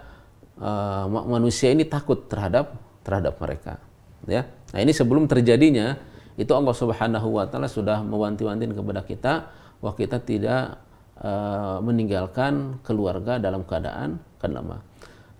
uh, 0.61 1.09
manusia 1.09 1.73
ini 1.73 1.89
takut 1.89 2.29
terhadap 2.29 2.77
terhadap 3.01 3.39
mereka 3.39 3.79
ya 4.27 4.43
nah 4.71 4.79
ini 4.83 4.91
sebelum 4.91 5.29
terjadinya 5.29 5.95
itu 6.37 6.51
Allah 6.53 6.75
Subhanahu 6.75 7.27
wa 7.33 7.45
taala 7.49 7.65
sudah 7.65 8.05
mewanti-wanti 8.05 8.69
kepada 8.69 9.01
kita 9.01 9.33
bahwa 9.81 9.93
kita 9.97 10.17
tidak 10.21 10.81
uh, 11.21 11.81
meninggalkan 11.81 12.81
keluarga 12.85 13.41
dalam 13.41 13.65
keadaan 13.65 14.21
lemah 14.47 14.79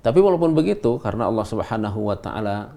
tapi 0.01 0.19
walaupun 0.19 0.51
begitu 0.51 0.99
karena 0.99 1.29
Allah 1.29 1.45
Subhanahu 1.47 1.99
wa 2.11 2.17
taala 2.17 2.75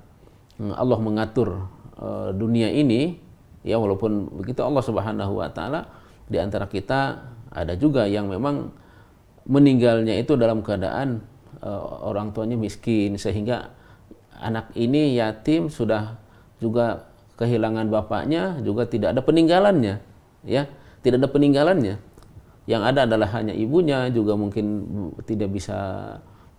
Allah 0.61 0.99
mengatur 1.01 1.67
uh, 1.97 2.31
dunia 2.37 2.69
ini 2.69 3.17
ya 3.65 3.81
walaupun 3.81 4.41
begitu 4.41 4.61
Allah 4.61 4.85
Subhanahu 4.85 5.41
wa 5.41 5.49
taala 5.49 5.89
di 6.29 6.37
antara 6.39 6.69
kita 6.69 7.25
ada 7.51 7.75
juga 7.75 8.07
yang 8.07 8.31
memang 8.31 8.71
meninggalnya 9.49 10.15
itu 10.21 10.37
dalam 10.37 10.63
keadaan 10.63 11.25
uh, 11.65 12.07
orang 12.07 12.31
tuanya 12.31 12.55
miskin 12.55 13.17
sehingga 13.17 13.73
anak 14.39 14.73
ini 14.77 15.19
yatim 15.19 15.69
sudah 15.69 16.17
juga 16.61 17.11
kehilangan 17.41 17.89
bapaknya 17.89 18.61
juga 18.61 18.85
tidak 18.85 19.17
ada 19.17 19.25
peninggalannya 19.25 19.99
ya 20.45 20.69
tidak 21.01 21.25
ada 21.25 21.29
peninggalannya 21.33 21.97
yang 22.69 22.87
ada 22.87 23.09
adalah 23.09 23.33
hanya 23.35 23.57
ibunya 23.57 24.13
juga 24.13 24.37
mungkin 24.37 24.87
tidak 25.25 25.51
bisa 25.51 25.79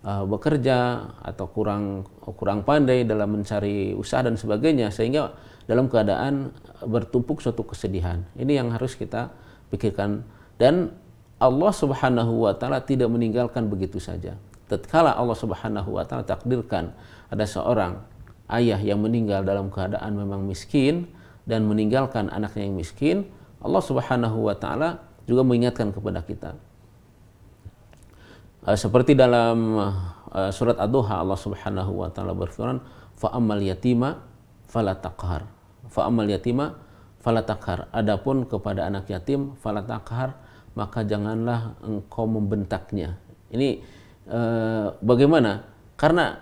uh, 0.04 0.24
bekerja 0.26 1.08
atau 1.22 1.46
kurang 1.48 2.04
kurang 2.20 2.66
pandai 2.66 3.06
dalam 3.06 3.40
mencari 3.40 3.94
usaha 3.94 4.20
dan 4.20 4.34
sebagainya 4.36 4.90
sehingga 4.90 5.32
dalam 5.64 5.86
keadaan 5.86 6.50
bertumpuk 6.82 7.38
suatu 7.38 7.62
kesedihan. 7.62 8.26
Ini 8.34 8.60
yang 8.60 8.74
harus 8.74 8.98
kita 8.98 9.30
pikirkan 9.70 10.26
dan 10.58 10.90
Allah 11.38 11.72
Subhanahu 11.74 12.46
wa 12.46 12.54
taala 12.54 12.82
tidak 12.82 13.10
meninggalkan 13.10 13.66
begitu 13.70 14.02
saja. 14.02 14.38
Tatkala 14.66 15.14
Allah 15.14 15.38
Subhanahu 15.38 15.96
wa 15.96 16.04
taala 16.06 16.26
takdirkan 16.26 16.94
ada 17.30 17.46
seorang 17.46 18.02
ayah 18.52 18.78
yang 18.78 19.00
meninggal 19.00 19.42
dalam 19.42 19.72
keadaan 19.72 20.14
memang 20.14 20.44
miskin 20.44 21.08
dan 21.48 21.66
meninggalkan 21.66 22.30
anaknya 22.30 22.68
yang 22.68 22.76
miskin, 22.76 23.16
Allah 23.58 23.82
Subhanahu 23.82 24.46
wa 24.46 24.54
taala 24.54 25.02
juga 25.26 25.42
mengingatkan 25.42 25.90
kepada 25.90 26.20
kita. 26.22 26.50
Uh, 28.62 28.78
seperti 28.78 29.18
dalam 29.18 29.74
uh, 30.30 30.50
surat 30.54 30.78
Ad-Duha 30.78 31.18
Allah 31.18 31.38
Subhanahu 31.38 31.92
wa 31.98 32.08
taala 32.12 32.36
berfirman, 32.36 32.78
"Fa 33.18 33.34
ammal 33.34 33.62
yatima 33.62 34.22
fala 34.70 34.94
taqhar." 34.94 35.48
Fa 35.90 36.06
ammal 36.06 36.30
yatima 36.30 36.78
fala 37.22 37.42
taqhar. 37.42 37.90
Adapun 37.94 38.46
kepada 38.46 38.86
anak 38.86 39.10
yatim 39.10 39.54
fala 39.62 39.82
taqhar 39.82 40.34
maka 40.72 41.04
janganlah 41.04 41.76
engkau 41.84 42.24
membentaknya. 42.24 43.20
Ini 43.52 43.84
uh, 44.26 44.96
bagaimana? 45.04 45.68
Karena 45.94 46.40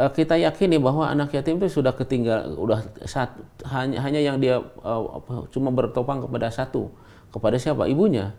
uh, 0.00 0.08
kita 0.08 0.40
yakini 0.40 0.80
bahwa 0.80 1.04
anak 1.04 1.36
yatim 1.36 1.60
itu 1.60 1.68
sudah 1.68 1.92
ketinggal, 1.92 2.56
satu, 3.04 3.44
hanya 3.68 4.00
hanya 4.00 4.20
yang 4.24 4.40
dia 4.40 4.64
uh, 4.80 5.20
cuma 5.52 5.68
bertopang 5.68 6.24
kepada 6.24 6.48
satu, 6.48 6.88
kepada 7.28 7.60
siapa? 7.60 7.84
Ibunya. 7.84 8.32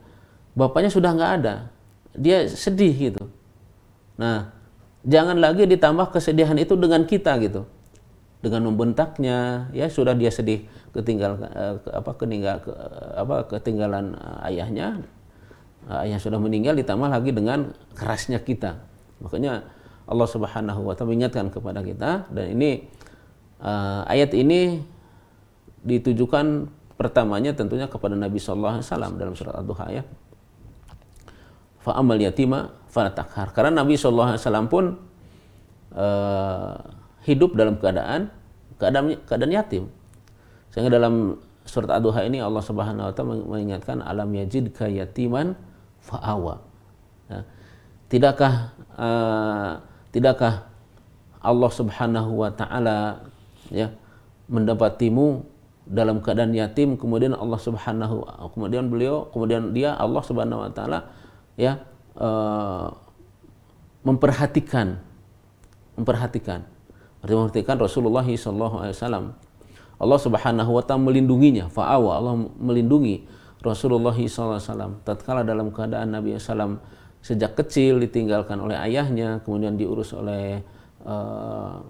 Bapaknya 0.58 0.90
sudah 0.90 1.14
nggak 1.14 1.32
ada. 1.42 1.70
Dia 2.18 2.50
sedih 2.50 2.92
gitu. 2.92 3.24
Nah, 4.20 4.52
jangan 5.06 5.38
lagi 5.38 5.70
ditambah 5.70 6.12
kesedihan 6.12 6.58
itu 6.58 6.74
dengan 6.74 7.06
kita 7.06 7.38
gitu 7.40 7.70
dengan 8.42 8.74
membentaknya 8.74 9.70
ya 9.70 9.86
sudah 9.86 10.18
dia 10.18 10.34
sedih 10.34 10.66
ketinggal 10.98 11.38
uh, 11.46 11.78
apa 11.94 12.12
ke, 12.18 12.26
apa 13.14 13.36
ketinggalan 13.54 14.18
uh, 14.18 14.50
ayahnya 14.50 15.06
ayah 16.02 16.18
sudah 16.18 16.42
meninggal 16.42 16.74
ditambah 16.74 17.10
lagi 17.10 17.34
dengan 17.34 17.74
kerasnya 17.94 18.42
kita 18.42 18.82
makanya 19.22 19.66
Allah 20.12 20.28
Subhanahu 20.28 20.84
wa 20.84 20.94
taala 20.94 21.16
mengingatkan 21.16 21.48
kepada 21.48 21.80
kita 21.80 22.28
dan 22.28 22.46
ini 22.52 22.92
uh, 23.64 24.04
ayat 24.12 24.36
ini 24.36 24.84
ditujukan 25.88 26.68
pertamanya 27.00 27.56
tentunya 27.56 27.88
kepada 27.88 28.14
Nabi 28.14 28.38
sallallahu 28.38 28.84
alaihi 28.84 28.88
wasallam 28.92 29.14
dalam 29.18 29.34
surat 29.34 29.56
Ad-Duha 29.58 29.86
ya 29.90 30.04
fa 31.82 31.98
amal 31.98 32.20
yatima 32.22 32.76
fala 32.92 33.10
karena 33.56 33.82
Nabi 33.82 33.98
sallallahu 33.98 34.36
alaihi 34.36 34.44
wasallam 34.44 34.68
pun 34.70 34.86
uh, 35.96 36.76
hidup 37.26 37.54
dalam 37.58 37.78
keadaan 37.78 38.30
keadaan 38.82 39.18
keadaan 39.30 39.52
yatim. 39.54 39.84
Sehingga 40.74 40.98
dalam 40.98 41.38
surat 41.68 41.92
Ad-Duha 41.94 42.26
ini 42.26 42.42
Allah 42.42 42.64
Subhanahu 42.64 43.12
wa 43.12 43.14
taala 43.14 43.38
mengingatkan 43.46 44.02
alam 44.02 44.30
yajidka 44.34 44.90
yatiman 44.90 45.54
fa'awa. 46.02 46.64
Ya. 47.30 47.40
Tidakkah 48.10 48.54
uh, 48.98 49.72
tidakkah 50.12 50.68
Allah 51.42 51.72
Subhanahu 51.72 52.32
wa 52.46 52.52
taala 52.54 53.26
ya 53.74 53.92
mendapatimu 54.52 55.48
dalam 55.88 56.22
keadaan 56.22 56.54
yatim 56.54 56.96
kemudian 56.96 57.34
Allah 57.34 57.58
Subhanahu 57.58 58.24
kemudian 58.54 58.88
beliau 58.88 59.28
kemudian 59.34 59.74
dia 59.74 59.98
Allah 59.98 60.22
Subhanahu 60.22 60.68
wa 60.68 60.72
taala 60.72 61.12
ya 61.58 61.82
uh, 62.20 62.94
memperhatikan 64.06 65.02
memperhatikan 65.98 66.64
Artinya 67.22 67.46
memperhatikan 67.46 67.78
Rasulullah 67.78 68.26
SAW. 68.26 69.38
Allah 70.02 70.18
Subhanahu 70.18 70.72
wa 70.74 70.82
taala 70.82 71.06
melindunginya, 71.06 71.70
fa'awa 71.70 72.18
Allah 72.18 72.34
melindungi 72.58 73.30
Rasulullah 73.62 74.18
SAW. 74.18 75.06
Tatkala 75.06 75.46
dalam 75.46 75.70
keadaan 75.70 76.18
Nabi 76.18 76.34
SAW 76.42 76.82
sejak 77.22 77.54
kecil 77.54 78.02
ditinggalkan 78.02 78.58
oleh 78.58 78.78
ayahnya, 78.78 79.42
kemudian 79.46 79.78
diurus 79.78 80.14
oleh 80.18 80.66
uh, 81.06 81.82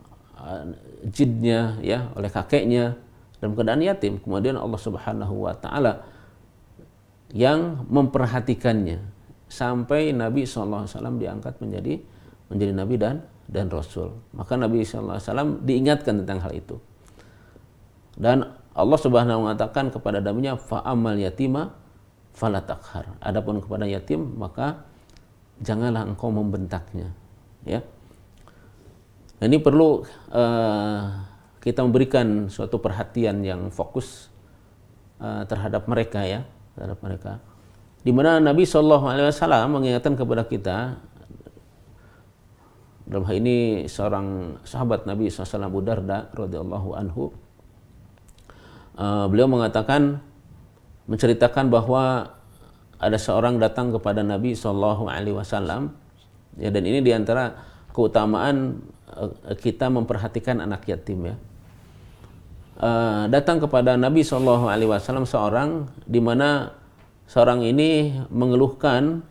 jidnya, 1.08 1.80
ya, 1.80 2.12
oleh 2.14 2.28
kakeknya 2.28 3.00
dalam 3.40 3.58
keadaan 3.58 3.82
yatim. 3.82 4.20
Kemudian 4.22 4.60
Allah 4.60 4.80
Subhanahu 4.80 5.50
wa 5.50 5.56
taala 5.56 6.06
yang 7.32 7.88
memperhatikannya 7.88 9.00
sampai 9.48 10.12
Nabi 10.12 10.44
SAW 10.44 10.88
diangkat 11.20 11.60
menjadi 11.64 12.00
menjadi 12.52 12.72
nabi 12.76 12.96
dan 13.00 13.24
dan 13.52 13.68
Rasul. 13.68 14.16
Maka 14.32 14.56
Nabi 14.56 14.84
SAW 14.84 15.64
diingatkan 15.64 16.24
tentang 16.24 16.40
hal 16.40 16.56
itu. 16.56 16.80
Dan 18.16 18.48
Allah 18.72 19.00
Subhanahu 19.00 19.48
mengatakan 19.48 19.92
kepada 19.92 20.24
nabinya 20.24 20.56
fa'amal 20.56 21.20
yatima 21.20 21.76
falatakhar. 22.32 23.12
Adapun 23.20 23.60
kepada 23.60 23.84
yatim 23.84 24.40
maka 24.40 24.88
janganlah 25.62 26.04
engkau 26.10 26.34
membentaknya. 26.34 27.14
Ya. 27.64 27.86
Ini 29.42 29.58
perlu 29.58 30.06
uh, 30.34 31.02
kita 31.62 31.82
memberikan 31.86 32.50
suatu 32.50 32.78
perhatian 32.78 33.42
yang 33.42 33.70
fokus 33.74 34.30
uh, 35.22 35.46
terhadap 35.46 35.90
mereka 35.90 36.22
ya, 36.26 36.46
terhadap 36.78 37.00
mereka. 37.02 37.32
Di 38.02 38.10
mana 38.10 38.42
Nabi 38.42 38.66
Shallallahu 38.66 39.06
Alaihi 39.06 39.30
Wasallam 39.30 39.78
mengingatkan 39.78 40.18
kepada 40.18 40.46
kita 40.46 40.98
dalam 43.12 43.28
hal 43.28 43.36
ini 43.44 43.86
seorang 43.92 44.58
sahabat 44.64 45.04
Nabi 45.04 45.28
SAW 45.28 45.68
Abu 45.68 45.84
Darda 45.84 46.32
radhiyallahu 46.32 46.90
anhu 46.96 47.36
uh, 48.96 49.28
beliau 49.28 49.52
mengatakan 49.52 50.24
menceritakan 51.12 51.68
bahwa 51.68 52.32
ada 53.02 53.18
seorang 53.18 53.58
datang 53.58 53.90
kepada 53.90 54.22
Nabi 54.22 54.54
Shallallahu 54.54 55.10
Alaihi 55.10 55.34
Wasallam. 55.34 55.98
Ya 56.62 56.70
dan 56.70 56.86
ini 56.86 57.02
di 57.02 57.10
antara 57.10 57.58
keutamaan 57.90 58.86
uh, 59.10 59.58
kita 59.58 59.90
memperhatikan 59.90 60.62
anak 60.62 60.86
yatim 60.86 61.34
ya. 61.34 61.36
Uh, 62.78 63.26
datang 63.34 63.58
kepada 63.58 63.98
Nabi 63.98 64.22
Shallallahu 64.22 64.70
Alaihi 64.70 64.94
Wasallam 64.94 65.26
seorang 65.26 65.90
di 66.06 66.22
mana 66.22 66.78
seorang 67.26 67.66
ini 67.66 68.22
mengeluhkan 68.30 69.26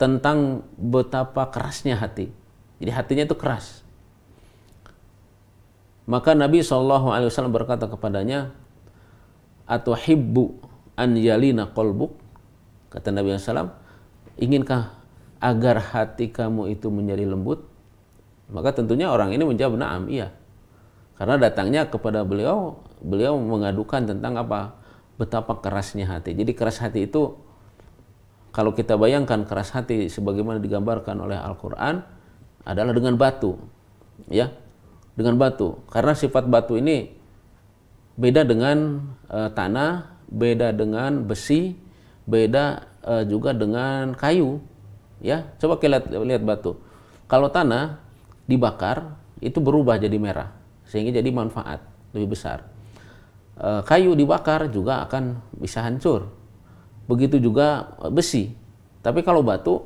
tentang 0.00 0.64
betapa 0.80 1.52
kerasnya 1.52 2.00
hati. 2.00 2.32
Jadi 2.80 2.90
hatinya 2.90 3.24
itu 3.28 3.36
keras. 3.36 3.84
Maka 6.02 6.34
Nabi 6.34 6.66
SAW 6.66 7.14
berkata 7.46 7.86
kepadanya, 7.86 8.50
atau 9.62 9.94
hibbu 9.94 10.58
an 10.98 11.14
yalina 11.14 11.70
qalbuk 11.70 12.21
kata 12.92 13.08
Nabi 13.08 13.32
SAW 13.40 13.72
inginkah 14.36 14.92
agar 15.40 15.80
hati 15.80 16.28
kamu 16.30 16.76
itu 16.76 16.92
menjadi 16.92 17.24
lembut? 17.26 17.64
Maka 18.52 18.76
tentunya 18.76 19.08
orang 19.08 19.32
ini 19.32 19.42
menjawab 19.48 19.80
na'am 19.80 20.06
iya. 20.12 20.30
Karena 21.16 21.40
datangnya 21.40 21.88
kepada 21.88 22.22
beliau 22.22 22.84
beliau 23.00 23.40
mengadukan 23.40 24.04
tentang 24.04 24.36
apa? 24.36 24.76
Betapa 25.16 25.58
kerasnya 25.58 26.06
hati. 26.06 26.36
Jadi 26.36 26.52
keras 26.52 26.78
hati 26.78 27.08
itu 27.08 27.34
kalau 28.52 28.76
kita 28.76 29.00
bayangkan 29.00 29.48
keras 29.48 29.72
hati 29.72 30.12
sebagaimana 30.12 30.60
digambarkan 30.60 31.16
oleh 31.24 31.40
Al-Qur'an 31.40 32.04
adalah 32.68 32.92
dengan 32.92 33.16
batu 33.16 33.56
ya. 34.28 34.52
Dengan 35.16 35.40
batu. 35.40 35.80
Karena 35.88 36.12
sifat 36.12 36.46
batu 36.48 36.76
ini 36.76 37.08
beda 38.16 38.44
dengan 38.44 39.08
uh, 39.32 39.48
tanah 39.52 40.20
beda 40.28 40.76
dengan 40.76 41.24
besi 41.24 41.76
beda 42.26 42.86
uh, 43.02 43.24
juga 43.26 43.50
dengan 43.52 44.14
kayu 44.14 44.62
ya. 45.22 45.46
Coba 45.58 45.78
kita 45.78 45.98
lihat, 45.98 46.06
lihat 46.10 46.42
batu. 46.42 46.78
Kalau 47.26 47.48
tanah 47.48 48.02
dibakar 48.46 49.16
itu 49.42 49.58
berubah 49.58 49.98
jadi 49.98 50.14
merah 50.18 50.54
sehingga 50.86 51.14
jadi 51.18 51.30
manfaat 51.32 51.82
lebih 52.12 52.36
besar. 52.36 52.68
Uh, 53.56 53.80
kayu 53.84 54.12
dibakar 54.16 54.68
juga 54.68 55.04
akan 55.06 55.40
bisa 55.56 55.82
hancur. 55.84 56.30
Begitu 57.08 57.42
juga 57.42 57.96
besi. 58.12 58.54
Tapi 59.02 59.26
kalau 59.26 59.42
batu 59.42 59.82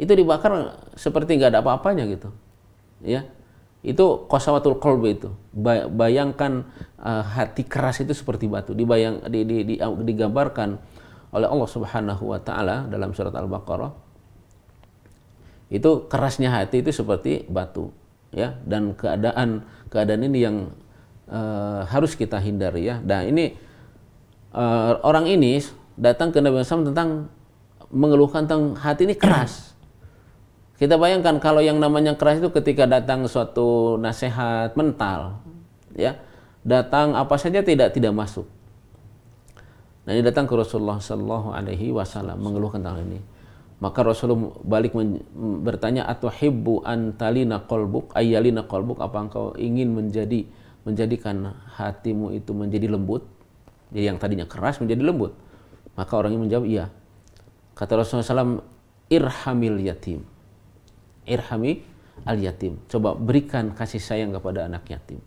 itu 0.00 0.08
dibakar 0.16 0.80
seperti 0.96 1.36
nggak 1.36 1.52
ada 1.52 1.60
apa-apanya 1.60 2.08
gitu 2.08 2.32
ya. 3.04 3.28
Itu 3.80 4.28
kosawatul 4.28 4.76
kolbe 4.76 5.16
itu. 5.16 5.32
Bayangkan 5.92 6.68
uh, 7.00 7.24
hati 7.24 7.64
keras 7.64 8.04
itu 8.04 8.12
seperti 8.12 8.44
batu. 8.44 8.76
Dibayang 8.76 9.24
di, 9.28 9.40
di, 9.44 9.56
di, 9.64 9.74
digambarkan 9.80 10.76
oleh 11.30 11.46
Allah 11.46 11.68
Subhanahu 11.70 12.22
wa 12.34 12.40
taala 12.42 12.86
dalam 12.90 13.14
surat 13.14 13.34
Al-Baqarah 13.34 13.92
itu 15.70 16.10
kerasnya 16.10 16.50
hati 16.50 16.82
itu 16.82 16.90
seperti 16.90 17.46
batu 17.46 17.94
ya. 18.34 18.58
Dan 18.66 18.98
keadaan 18.98 19.62
keadaan 19.86 20.26
ini 20.26 20.38
yang 20.42 20.56
uh, 21.30 21.86
harus 21.86 22.18
kita 22.18 22.42
hindari 22.42 22.90
ya. 22.90 22.98
Dan 22.98 23.30
ini 23.30 23.54
uh, 24.50 24.98
orang 25.06 25.30
ini 25.30 25.62
datang 25.94 26.34
ke 26.34 26.42
Nabi 26.42 26.62
Muhammad 26.62 26.86
tentang 26.90 27.10
mengeluhkan 27.90 28.50
tentang 28.50 28.74
hati 28.78 29.06
ini 29.06 29.14
keras. 29.14 29.70
Kita 30.74 30.96
bayangkan 30.96 31.36
kalau 31.38 31.60
yang 31.60 31.76
namanya 31.76 32.16
keras 32.16 32.40
itu 32.40 32.48
ketika 32.50 32.88
datang 32.88 33.28
suatu 33.28 34.00
nasihat 34.00 34.72
mental, 34.80 35.44
ya, 35.92 36.16
datang 36.64 37.12
apa 37.12 37.36
saja 37.36 37.60
tidak 37.60 37.92
tidak 37.92 38.16
masuk. 38.16 38.48
Nah 40.10 40.18
ini 40.18 40.26
datang 40.26 40.50
ke 40.50 40.58
Rasulullah 40.58 40.98
Shallallahu 40.98 41.54
Alaihi 41.54 41.94
Wasallam 41.94 42.42
mengeluhkan 42.42 42.82
tentang 42.82 43.06
ini. 43.06 43.22
Maka 43.78 44.02
Rasulullah 44.02 44.50
balik 44.66 44.90
bertanya 45.62 46.10
atau 46.10 46.26
hibbu 46.26 46.82
antalina 46.82 47.62
kolbuk 47.62 48.10
ayalina 48.18 48.66
kolbuk 48.66 48.98
apa 48.98 49.22
engkau 49.22 49.54
ingin 49.54 49.94
menjadi 49.94 50.50
menjadikan 50.82 51.54
hatimu 51.78 52.34
itu 52.34 52.50
menjadi 52.50 52.90
lembut 52.90 53.24
jadi 53.92 54.12
yang 54.12 54.18
tadinya 54.20 54.48
keras 54.48 54.80
menjadi 54.80 55.12
lembut 55.12 55.32
maka 55.92 56.12
orang 56.16 56.32
ini 56.36 56.40
menjawab 56.48 56.66
iya 56.68 56.88
kata 57.76 58.00
Rasulullah 58.00 58.24
SAW 58.24 58.64
irhamil 59.12 59.76
yatim 59.80 60.24
irhami 61.28 61.84
al 62.24 62.38
yatim. 62.40 62.80
Coba 62.90 63.16
berikan 63.16 63.72
kasih 63.72 64.02
sayang 64.02 64.34
kepada 64.34 64.66
anak 64.66 64.84
yatim. 64.90 65.20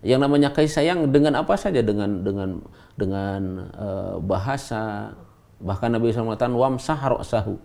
Yang 0.00 0.20
namanya 0.24 0.48
kasih 0.52 0.72
sayang 0.72 1.12
dengan 1.12 1.36
apa 1.36 1.56
saja? 1.60 1.84
Dengan 1.84 2.24
dengan 2.24 2.64
dengan 2.96 3.40
uh, 3.76 4.16
bahasa. 4.20 5.12
Bahkan 5.60 5.92
Nabi 5.92 6.08
SAW 6.08 6.56
wamsah 6.56 6.96
sahu 7.20 7.60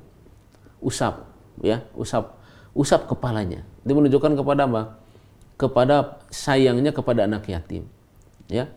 usap 0.84 1.26
ya 1.64 1.82
usap. 1.96 2.36
Usap 2.76 3.08
kepalanya. 3.08 3.64
Itu 3.88 3.96
menunjukkan 3.96 4.36
kepada 4.36 4.68
apa? 4.68 5.00
Kepada 5.56 6.20
sayangnya 6.28 6.92
kepada 6.92 7.24
anak 7.24 7.48
yatim 7.48 7.88
ya. 8.52 8.68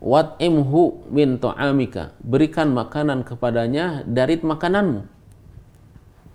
Wat 0.00 0.40
imhu 0.40 1.04
min 1.12 1.36
ta'amika 1.36 2.16
berikan 2.24 2.72
makanan 2.72 3.26
kepadanya 3.26 4.06
dari 4.06 4.40
makananmu. 4.40 5.20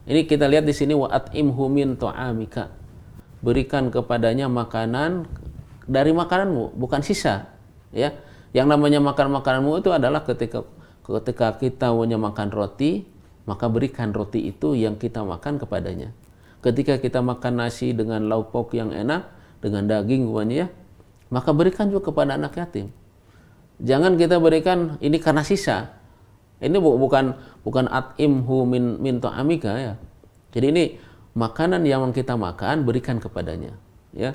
Ini 0.06 0.22
kita 0.30 0.46
lihat 0.46 0.70
di 0.70 0.74
sini 0.76 0.94
waat 0.94 1.34
imhumin 1.34 1.98
to'amika. 1.98 2.70
Berikan 3.42 3.90
kepadanya 3.90 4.46
makanan 4.46 5.26
dari 5.86 6.12
makananmu, 6.12 6.78
bukan 6.78 7.02
sisa. 7.06 7.50
Ya, 7.96 8.18
yang 8.52 8.68
namanya 8.68 9.00
makan 9.00 9.32
makananmu 9.40 9.80
itu 9.80 9.90
adalah 9.94 10.26
ketika 10.26 10.66
ketika 11.06 11.56
kita 11.62 11.94
punya 11.94 12.18
makan 12.18 12.50
roti, 12.50 13.06
maka 13.46 13.70
berikan 13.70 14.12
roti 14.12 14.50
itu 14.50 14.74
yang 14.74 14.98
kita 14.98 15.22
makan 15.22 15.62
kepadanya. 15.62 16.12
Ketika 16.66 16.98
kita 16.98 17.22
makan 17.22 17.62
nasi 17.62 17.94
dengan 17.94 18.26
lauk 18.26 18.50
pauk 18.50 18.74
yang 18.74 18.90
enak, 18.90 19.30
dengan 19.62 19.86
daging 19.86 20.26
ya, 20.50 20.68
maka 21.30 21.54
berikan 21.54 21.94
juga 21.94 22.10
kepada 22.10 22.38
anak 22.38 22.58
yatim. 22.58 22.90
Jangan 23.82 24.18
kita 24.18 24.42
berikan 24.42 24.98
ini 25.02 25.22
karena 25.22 25.46
sisa. 25.46 25.94
Ini 26.58 26.80
bukan 26.80 27.36
bukan 27.62 27.86
atimhu 27.92 28.64
min 28.66 28.98
min 28.98 29.20
ta'amika 29.20 29.74
ya. 29.76 29.94
Jadi 30.56 30.66
ini 30.72 30.84
makanan 31.36 31.84
yang 31.84 32.10
kita 32.16 32.40
makan 32.40 32.88
berikan 32.88 33.20
kepadanya, 33.20 33.76
ya. 34.16 34.32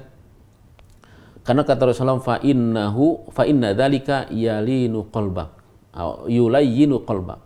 Karena 1.50 1.66
kata 1.66 1.82
Rasulullah 1.90 2.22
fa 2.22 2.38
innahu 2.38 3.26
fa 3.34 3.42
inna 3.42 3.74
dzalika 3.74 4.30
yalinu 4.30 5.10
qalbak. 5.10 5.50
Yulayyinu 6.30 7.02
qalbak. 7.02 7.42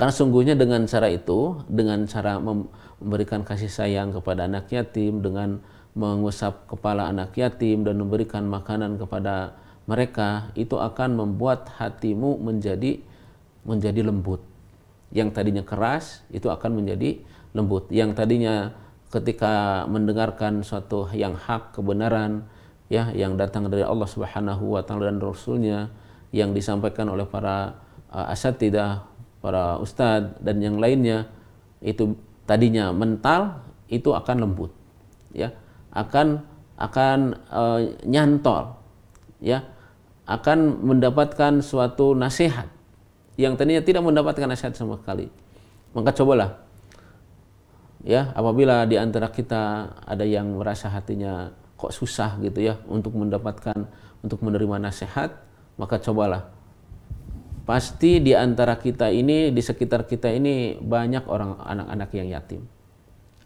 Karena 0.00 0.12
sungguhnya 0.16 0.56
dengan 0.56 0.88
cara 0.88 1.12
itu, 1.12 1.60
dengan 1.68 2.08
cara 2.08 2.40
memberikan 2.40 3.44
kasih 3.44 3.68
sayang 3.68 4.16
kepada 4.16 4.48
anak 4.48 4.72
yatim, 4.72 5.20
dengan 5.20 5.60
mengusap 5.92 6.72
kepala 6.72 7.12
anak 7.12 7.36
yatim 7.36 7.84
dan 7.84 8.00
memberikan 8.00 8.48
makanan 8.48 8.96
kepada 8.96 9.60
mereka, 9.84 10.48
itu 10.56 10.80
akan 10.80 11.12
membuat 11.12 11.68
hatimu 11.76 12.40
menjadi 12.40 13.04
menjadi 13.68 14.08
lembut 14.08 14.40
yang 15.12 15.28
tadinya 15.30 15.60
keras 15.60 16.24
itu 16.32 16.48
akan 16.48 16.80
menjadi 16.80 17.20
lembut 17.52 17.88
yang 17.92 18.12
tadinya 18.12 18.72
ketika 19.08 19.84
mendengarkan 19.86 20.64
suatu 20.66 21.12
yang 21.14 21.38
hak 21.38 21.76
kebenaran 21.76 22.44
ya 22.94 23.10
yang 23.10 23.34
datang 23.34 23.66
dari 23.66 23.82
Allah 23.82 24.06
Subhanahu 24.06 24.78
wa 24.78 24.82
taala 24.86 25.10
dan 25.10 25.18
rasulnya 25.18 25.90
yang 26.30 26.54
disampaikan 26.54 27.10
oleh 27.10 27.26
para 27.26 27.74
uh, 28.14 28.30
asatidah 28.30 29.02
para 29.42 29.82
ustadz 29.82 30.38
dan 30.38 30.62
yang 30.62 30.78
lainnya 30.78 31.26
itu 31.82 32.14
tadinya 32.46 32.94
mental 32.94 33.66
itu 33.90 34.14
akan 34.14 34.46
lembut 34.46 34.70
ya 35.34 35.50
akan 35.90 36.46
akan 36.78 37.18
uh, 37.50 37.80
nyantol 38.06 38.78
ya 39.42 39.66
akan 40.24 40.80
mendapatkan 40.80 41.60
suatu 41.60 42.16
nasihat 42.16 42.72
yang 43.34 43.58
tadinya 43.58 43.82
tidak 43.82 44.02
mendapatkan 44.06 44.46
nasihat 44.46 44.74
sama 44.78 44.96
sekali. 45.02 45.28
Maka 45.94 46.14
cobalah 46.14 46.64
ya 48.04 48.30
apabila 48.36 48.84
di 48.84 48.96
antara 49.00 49.30
kita 49.30 49.94
ada 50.04 50.24
yang 50.24 50.60
merasa 50.60 50.90
hatinya 50.90 51.50
kok 51.84 51.92
susah 51.92 52.40
gitu 52.40 52.64
ya 52.64 52.80
untuk 52.88 53.12
mendapatkan 53.12 53.84
untuk 54.24 54.40
menerima 54.40 54.80
nasihat, 54.80 55.36
maka 55.76 56.00
cobalah. 56.00 56.48
Pasti 57.68 58.24
di 58.24 58.32
antara 58.32 58.80
kita 58.80 59.12
ini 59.12 59.52
di 59.52 59.60
sekitar 59.60 60.08
kita 60.08 60.32
ini 60.32 60.80
banyak 60.80 61.28
orang 61.28 61.60
anak-anak 61.60 62.10
yang 62.16 62.28
yatim. 62.32 62.64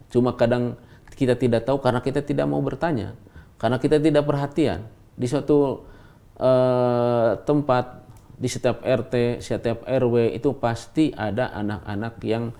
Cuma 0.07 0.39
kadang 0.39 0.79
kita 1.19 1.35
tidak 1.35 1.67
tahu 1.67 1.83
karena 1.83 1.99
kita 1.99 2.23
tidak 2.23 2.47
mau 2.47 2.63
bertanya, 2.63 3.19
karena 3.59 3.75
kita 3.75 3.99
tidak 3.99 4.23
perhatian. 4.23 4.87
Di 5.19 5.27
suatu 5.27 5.83
uh, 6.39 7.35
tempat 7.43 8.07
di 8.39 8.47
setiap 8.47 8.79
RT, 8.79 9.43
setiap 9.43 9.83
RW 9.83 10.31
itu 10.31 10.55
pasti 10.55 11.11
ada 11.11 11.51
anak-anak 11.51 12.23
yang 12.23 12.55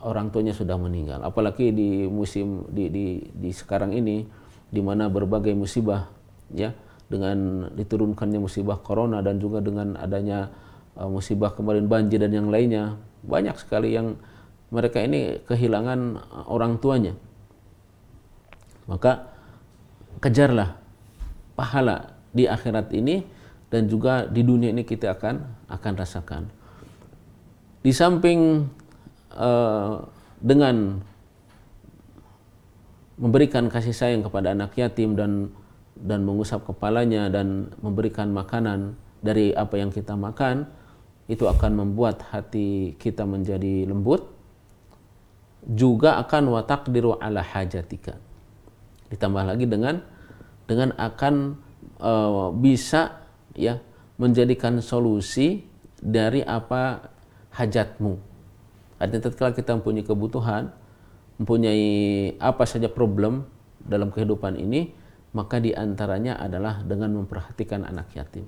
orang 0.00 0.32
tuanya 0.32 0.56
sudah 0.56 0.80
meninggal. 0.80 1.20
Apalagi 1.20 1.76
di 1.76 2.08
musim 2.08 2.64
di, 2.72 2.88
di, 2.88 3.06
di 3.36 3.50
sekarang 3.52 3.92
ini, 3.92 4.24
di 4.70 4.80
mana 4.80 5.10
berbagai 5.10 5.52
musibah, 5.52 6.08
ya, 6.54 6.70
dengan 7.10 7.68
diturunkannya 7.74 8.38
musibah 8.38 8.78
corona 8.78 9.18
dan 9.18 9.42
juga 9.42 9.58
dengan 9.58 9.98
adanya 9.98 10.50
uh, 10.94 11.10
musibah 11.10 11.50
kemarin 11.52 11.90
banjir 11.90 12.22
dan 12.22 12.30
yang 12.30 12.48
lainnya, 12.48 12.96
banyak 13.26 13.58
sekali 13.58 13.98
yang 13.98 14.14
mereka 14.70 15.02
ini 15.02 15.42
kehilangan 15.42 16.00
uh, 16.22 16.46
orang 16.46 16.78
tuanya. 16.78 17.18
Maka 18.86 19.30
kejarlah 20.22 20.78
pahala 21.58 22.14
di 22.30 22.46
akhirat 22.46 22.94
ini 22.94 23.26
dan 23.70 23.90
juga 23.90 24.26
di 24.26 24.42
dunia 24.42 24.70
ini 24.70 24.86
kita 24.86 25.18
akan 25.18 25.66
akan 25.66 25.92
rasakan. 25.98 26.42
Di 27.80 27.90
samping 27.90 28.70
uh, 29.34 30.04
dengan 30.38 31.00
memberikan 33.20 33.68
kasih 33.68 33.92
sayang 33.92 34.24
kepada 34.24 34.56
anak 34.56 34.72
yatim 34.80 35.12
dan 35.12 35.52
dan 36.00 36.24
mengusap 36.24 36.64
kepalanya 36.64 37.28
dan 37.28 37.68
memberikan 37.84 38.32
makanan 38.32 38.96
dari 39.20 39.52
apa 39.52 39.76
yang 39.76 39.92
kita 39.92 40.16
makan, 40.16 40.64
itu 41.28 41.44
akan 41.44 41.84
membuat 41.84 42.24
hati 42.32 42.96
kita 42.96 43.28
menjadi 43.28 43.84
lembut 43.84 44.24
juga 45.68 46.16
akan 46.24 46.56
watak 46.56 46.88
diru 46.88 47.20
ala 47.20 47.44
hajatika. 47.44 48.16
Ditambah 49.12 49.44
lagi 49.44 49.68
dengan 49.68 50.00
dengan 50.64 50.96
akan 50.96 51.60
uh, 52.00 52.48
bisa 52.56 53.20
ya 53.52 53.76
menjadikan 54.16 54.80
solusi 54.80 55.68
dari 56.00 56.40
apa 56.40 57.12
hajatmu. 57.52 58.16
Artinya 58.96 59.28
tatkala 59.28 59.52
kita 59.52 59.76
mempunyai 59.76 60.06
kebutuhan 60.06 60.72
mempunyai 61.40 61.84
apa 62.36 62.68
saja 62.68 62.92
problem 62.92 63.48
dalam 63.80 64.12
kehidupan 64.12 64.60
ini 64.60 64.92
maka 65.32 65.56
di 65.62 65.72
antaranya 65.72 66.36
adalah 66.36 66.84
dengan 66.84 67.16
memperhatikan 67.22 67.86
anak 67.86 68.12
yatim. 68.12 68.44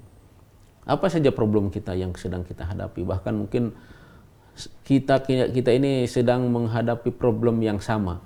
Apa 0.83 1.07
saja 1.07 1.31
problem 1.31 1.70
kita 1.70 1.94
yang 1.94 2.11
sedang 2.18 2.42
kita 2.42 2.66
hadapi? 2.66 3.07
Bahkan 3.07 3.33
mungkin 3.33 3.70
kita 4.83 5.22
kita 5.24 5.70
ini 5.72 6.05
sedang 6.11 6.50
menghadapi 6.50 7.14
problem 7.14 7.62
yang 7.62 7.78
sama. 7.78 8.18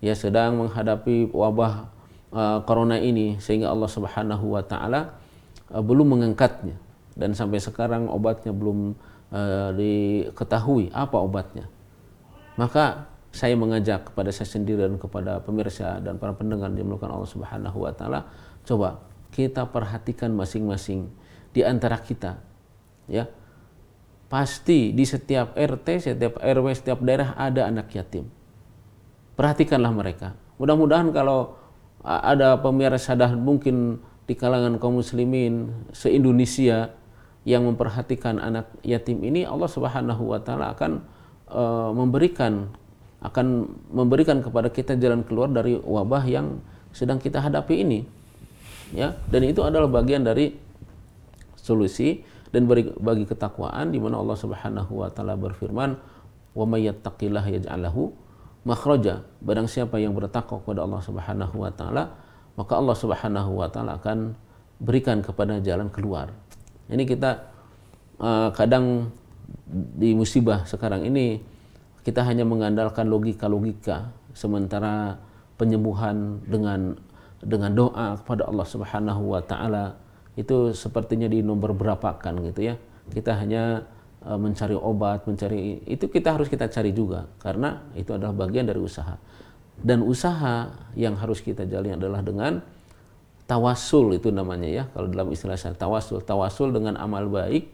Ya 0.00 0.16
sedang 0.16 0.66
menghadapi 0.66 1.30
wabah 1.30 1.92
uh, 2.32 2.58
corona 2.64 2.96
ini 2.96 3.36
sehingga 3.38 3.70
Allah 3.70 3.92
Subhanahu 3.92 4.56
wa 4.56 4.64
taala 4.64 5.20
uh, 5.68 5.84
belum 5.84 6.16
mengangkatnya. 6.16 6.80
Dan 7.12 7.36
sampai 7.36 7.60
sekarang 7.60 8.08
obatnya 8.08 8.56
belum 8.56 8.96
uh, 9.32 9.70
diketahui 9.76 10.92
apa 10.96 11.16
obatnya. 11.20 11.68
Maka 12.56 13.15
saya 13.36 13.52
mengajak 13.52 14.10
kepada 14.10 14.32
saya 14.32 14.48
sendiri 14.48 14.88
dan 14.88 14.96
kepada 14.96 15.44
pemirsa 15.44 16.00
dan 16.00 16.16
para 16.16 16.32
pendengar 16.32 16.72
yang 16.72 16.88
melakukan 16.88 17.12
Allah 17.12 17.28
Subhanahu 17.28 17.84
wa 17.84 17.92
taala 17.92 18.32
coba 18.64 19.04
kita 19.30 19.68
perhatikan 19.68 20.32
masing-masing 20.32 21.12
di 21.52 21.60
antara 21.60 22.00
kita 22.00 22.40
ya. 23.06 23.28
Pasti 24.26 24.90
di 24.90 25.06
setiap 25.06 25.54
RT 25.54 26.10
setiap 26.10 26.42
RW 26.42 26.66
setiap 26.74 26.98
daerah 27.04 27.38
ada 27.38 27.70
anak 27.70 27.94
yatim. 27.94 28.26
Perhatikanlah 29.38 29.94
mereka. 29.94 30.34
Mudah-mudahan 30.58 31.14
kalau 31.14 31.54
ada 32.02 32.58
pemirsa 32.58 33.14
dah 33.14 33.36
mungkin 33.38 34.02
di 34.26 34.34
kalangan 34.34 34.82
kaum 34.82 34.98
muslimin 34.98 35.70
se-Indonesia 35.94 36.90
yang 37.46 37.62
memperhatikan 37.62 38.42
anak 38.42 38.66
yatim 38.82 39.22
ini 39.22 39.46
Allah 39.46 39.70
Subhanahu 39.70 40.34
wa 40.34 40.42
taala 40.42 40.74
akan 40.74 40.92
uh, 41.46 41.94
memberikan 41.94 42.74
akan 43.26 43.66
memberikan 43.90 44.38
kepada 44.38 44.70
kita 44.70 44.94
jalan 44.94 45.26
keluar 45.26 45.50
dari 45.50 45.74
wabah 45.74 46.22
yang 46.30 46.62
sedang 46.94 47.18
kita 47.18 47.42
hadapi 47.42 47.82
ini. 47.82 48.00
Ya 48.94 49.18
dan 49.26 49.42
itu 49.42 49.66
adalah 49.66 49.90
bagian 49.90 50.22
dari 50.22 50.54
solusi 51.58 52.22
dan 52.54 52.70
bagi, 52.70 53.26
ketakwaan 53.26 53.90
di 53.90 53.98
mana 53.98 54.22
Allah 54.22 54.38
Subhanahu 54.38 55.02
wa 55.02 55.10
taala 55.10 55.34
berfirman 55.34 55.98
wa 56.54 56.64
may 56.70 56.86
yattaqillah 56.86 57.42
yaj'al 57.42 57.82
lahu 57.82 58.14
makhraja. 58.62 59.26
Barang 59.42 59.66
siapa 59.66 59.98
yang 59.98 60.14
bertakwa 60.14 60.62
kepada 60.62 60.86
Allah 60.86 61.02
Subhanahu 61.02 61.56
wa 61.66 61.70
taala 61.74 62.14
maka 62.54 62.72
Allah 62.78 62.94
Subhanahu 62.94 63.58
wa 63.58 63.66
taala 63.66 63.98
akan 63.98 64.38
berikan 64.78 65.18
kepada 65.18 65.58
jalan 65.58 65.90
keluar. 65.90 66.30
Ini 66.86 67.02
kita 67.02 67.50
uh, 68.22 68.54
kadang 68.54 69.10
di 69.98 70.14
musibah 70.14 70.62
sekarang 70.62 71.02
ini 71.02 71.42
kita 72.06 72.22
hanya 72.22 72.46
mengandalkan 72.46 73.10
logika-logika 73.10 74.14
sementara 74.30 75.18
penyembuhan 75.58 76.38
dengan 76.46 76.94
dengan 77.42 77.74
doa 77.74 78.14
kepada 78.22 78.46
Allah 78.46 78.62
Subhanahu 78.62 79.34
wa 79.34 79.42
taala 79.42 79.98
itu 80.38 80.70
sepertinya 80.70 81.26
di 81.26 81.42
nomor 81.42 81.74
berapakan 81.74 82.46
gitu 82.46 82.70
ya. 82.70 82.78
Kita 83.10 83.34
hanya 83.42 83.82
uh, 84.22 84.38
mencari 84.38 84.78
obat 84.78 85.26
mencari 85.26 85.82
itu 85.82 86.06
kita 86.06 86.38
harus 86.38 86.46
kita 86.46 86.70
cari 86.70 86.94
juga 86.94 87.26
karena 87.42 87.82
itu 87.98 88.14
adalah 88.14 88.38
bagian 88.38 88.70
dari 88.70 88.78
usaha. 88.78 89.18
Dan 89.74 90.06
usaha 90.06 90.70
yang 90.94 91.18
harus 91.18 91.42
kita 91.42 91.66
jalin 91.66 91.98
adalah 91.98 92.22
dengan 92.22 92.62
tawasul 93.50 94.14
itu 94.14 94.30
namanya 94.30 94.70
ya. 94.70 94.84
Kalau 94.94 95.10
dalam 95.10 95.34
istilah 95.34 95.58
saya 95.58 95.74
tawasul. 95.74 96.22
Tawasul 96.22 96.70
dengan 96.70 96.94
amal 97.02 97.26
baik 97.26 97.66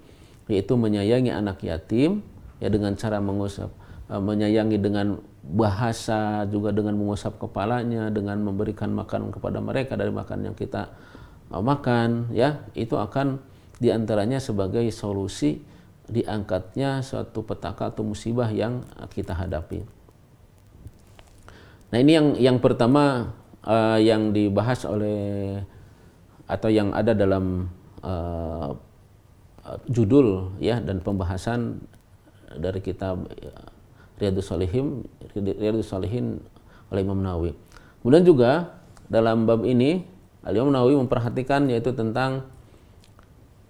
yaitu 0.49 0.73
menyayangi 0.73 1.29
anak 1.29 1.61
yatim 1.61 2.25
ya 2.64 2.73
dengan 2.73 2.97
cara 2.97 3.21
mengusap 3.21 3.82
menyayangi 4.11 4.79
dengan 4.81 5.23
bahasa 5.43 6.47
juga 6.47 6.71
dengan 6.71 6.95
mengusap 6.95 7.38
kepalanya 7.38 8.11
dengan 8.15 8.38
memberikan 8.43 8.95
makan 8.95 9.35
kepada 9.35 9.59
mereka 9.59 9.99
dari 9.99 10.15
makan 10.15 10.51
yang 10.51 10.57
kita 10.57 10.95
makan 11.51 12.31
ya 12.31 12.65
itu 12.73 12.95
akan 12.95 13.43
di 13.83 13.91
antaranya 13.91 14.38
sebagai 14.38 14.87
solusi 14.95 15.59
diangkatnya 16.07 17.03
suatu 17.03 17.43
petaka 17.43 17.91
atau 17.91 18.07
musibah 18.07 18.47
yang 18.51 18.87
kita 19.11 19.35
hadapi. 19.35 19.83
Nah 21.93 21.99
ini 21.99 22.12
yang 22.15 22.29
yang 22.38 22.59
pertama 22.62 23.35
uh, 23.67 23.99
yang 23.99 24.31
dibahas 24.31 24.87
oleh 24.87 25.61
atau 26.47 26.69
yang 26.71 26.95
ada 26.95 27.12
dalam 27.12 27.69
uh, 28.07 28.73
judul 29.87 30.59
ya 30.59 30.83
dan 30.83 30.99
pembahasan 30.99 31.83
dari 32.59 32.83
kitab 32.83 33.31
Riyadus 34.23 34.55
Salihin 34.55 35.03
Riyadus 35.35 35.91
Salihin 35.91 36.39
oleh 36.95 37.03
Imam 37.03 37.19
Nawawi. 37.19 37.59
Kemudian 37.99 38.23
juga 38.23 38.79
dalam 39.11 39.51
bab 39.51 39.67
ini 39.67 40.07
Al-Imam 40.47 40.71
Nawawi 40.71 40.95
memperhatikan 41.03 41.67
yaitu 41.67 41.91
tentang 41.91 42.47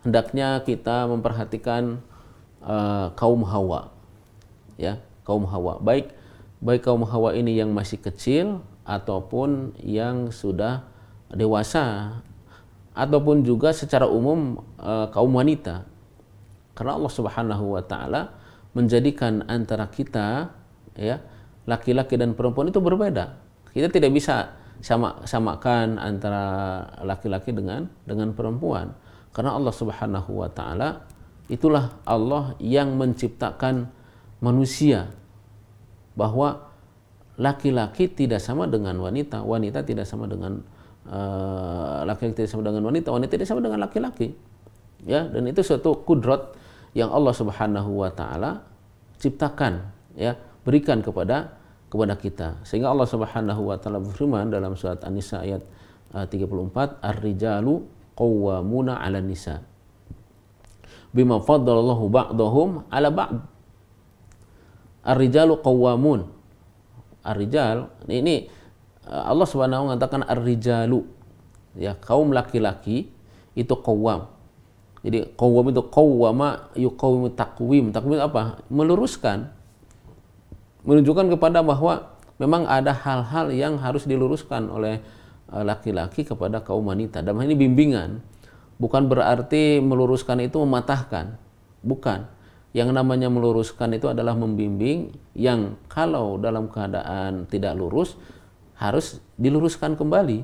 hendaknya 0.05 0.61
kita 0.61 1.09
memperhatikan 1.09 2.05
uh, 2.61 3.09
kaum 3.17 3.41
Hawa. 3.49 3.89
Ya, 4.77 5.01
kaum 5.25 5.49
Hawa. 5.49 5.81
Baik 5.81 6.13
baik 6.61 6.85
kaum 6.85 7.09
Hawa 7.09 7.33
ini 7.33 7.57
yang 7.57 7.73
masih 7.73 7.97
kecil 7.97 8.61
ataupun 8.85 9.73
yang 9.81 10.29
sudah 10.29 10.85
dewasa 11.33 12.19
ataupun 12.93 13.41
juga 13.41 13.73
secara 13.73 14.05
umum 14.05 14.61
uh, 14.77 15.09
kaum 15.09 15.33
wanita. 15.33 15.89
Karena 16.73 16.97
Allah 16.97 17.13
Subhanahu 17.13 17.65
wa 17.77 17.83
taala 17.85 18.42
menjadikan 18.73 19.45
antara 19.49 19.89
kita 19.89 20.53
ya 20.97 21.21
laki-laki 21.69 22.17
dan 22.19 22.33
perempuan 22.33 22.73
itu 22.73 22.81
berbeda. 22.81 23.39
Kita 23.73 23.89
tidak 23.89 24.13
bisa 24.13 24.63
sama 24.83 25.23
samakan 25.23 25.97
antara 25.97 26.45
laki-laki 27.07 27.55
dengan 27.55 27.87
dengan 28.03 28.35
perempuan 28.35 28.91
karena 29.31 29.55
Allah 29.55 29.71
Subhanahu 29.71 30.43
wa 30.43 30.51
taala 30.51 31.07
itulah 31.47 32.03
Allah 32.03 32.59
yang 32.59 32.99
menciptakan 32.99 33.87
manusia 34.43 35.07
bahwa 36.19 36.67
laki-laki 37.39 38.11
tidak 38.11 38.43
sama 38.43 38.67
dengan 38.67 38.99
wanita 38.99 39.41
wanita 39.47 39.87
tidak 39.87 40.05
sama 40.05 40.27
dengan 40.27 40.61
eh, 41.07 42.01
laki-laki 42.05 42.35
uh, 42.35 42.39
tidak 42.43 42.51
sama 42.51 42.63
dengan 42.67 42.83
wanita 42.91 43.09
wanita 43.09 43.31
tidak 43.33 43.49
sama 43.49 43.61
dengan 43.65 43.81
laki-laki 43.81 44.35
ya 45.07 45.31
dan 45.31 45.47
itu 45.49 45.63
suatu 45.65 46.03
kudrat 46.05 46.59
yang 46.93 47.09
Allah 47.09 47.33
Subhanahu 47.33 48.05
wa 48.05 48.11
taala 48.13 48.65
ciptakan 49.17 49.93
ya 50.17 50.37
berikan 50.63 51.01
kepada 51.01 51.57
kepada 51.89 52.15
kita. 52.17 52.49
Sehingga 52.65 52.89
Allah 52.89 53.09
Subhanahu 53.09 53.69
wa 53.69 53.77
taala 53.77 54.01
berfirman 54.01 54.49
dalam 54.49 54.73
surat 54.77 55.01
An-Nisa 55.05 55.45
ayat 55.45 55.61
uh, 56.17 56.25
34, 56.25 57.01
"Ar-rijalu 57.05 57.85
qawwamuna 58.17 59.01
'ala 59.01 59.21
nisa." 59.21 59.61
Bima 61.13 61.41
faddalallahu 61.41 62.05
ba'dahum 62.09 62.89
'ala 62.89 63.09
ba'd. 63.13 63.37
Ar-rijalu 65.05 65.61
qawwamun. 65.61 66.21
Ar-rijal 67.23 67.93
ini 68.09 68.49
uh, 69.05 69.29
Allah 69.29 69.47
Subhanahu 69.47 69.93
mengatakan 69.93 70.25
ar-rijalu 70.25 71.05
ya 71.77 71.97
kaum 72.01 72.33
laki-laki 72.33 73.13
itu 73.53 73.75
qawwam. 73.85 74.33
Jadi 75.03 75.35
qawwam 75.35 75.75
itu 75.75 75.83
qawwama 75.91 76.71
yuqawwimu 76.79 77.35
taqwim. 77.35 77.91
Taqwim 77.91 78.23
apa? 78.23 78.63
Meluruskan 78.71 79.51
menunjukkan 80.83 81.31
kepada 81.39 81.63
bahwa 81.63 82.15
memang 82.39 82.67
ada 82.67 82.91
hal-hal 82.95 83.55
yang 83.55 83.79
harus 83.79 84.07
diluruskan 84.07 84.67
oleh 84.71 85.03
eh, 85.51 85.63
laki-laki 85.63 86.27
kepada 86.27 86.63
kaum 86.63 86.91
wanita. 86.91 87.23
Dan 87.23 87.39
ini 87.43 87.55
bimbingan, 87.55 88.23
bukan 88.83 89.07
berarti 89.07 89.79
meluruskan 89.79 90.43
itu 90.43 90.59
mematahkan, 90.63 91.39
bukan. 91.87 92.27
Yang 92.73 92.91
namanya 92.97 93.29
meluruskan 93.29 93.93
itu 93.93 94.09
adalah 94.09 94.33
membimbing 94.33 95.13
yang 95.37 95.77
kalau 95.93 96.41
dalam 96.41 96.73
keadaan 96.73 97.45
tidak 97.45 97.77
lurus 97.77 98.17
harus 98.81 99.21
diluruskan 99.37 99.93
kembali. 99.93 100.41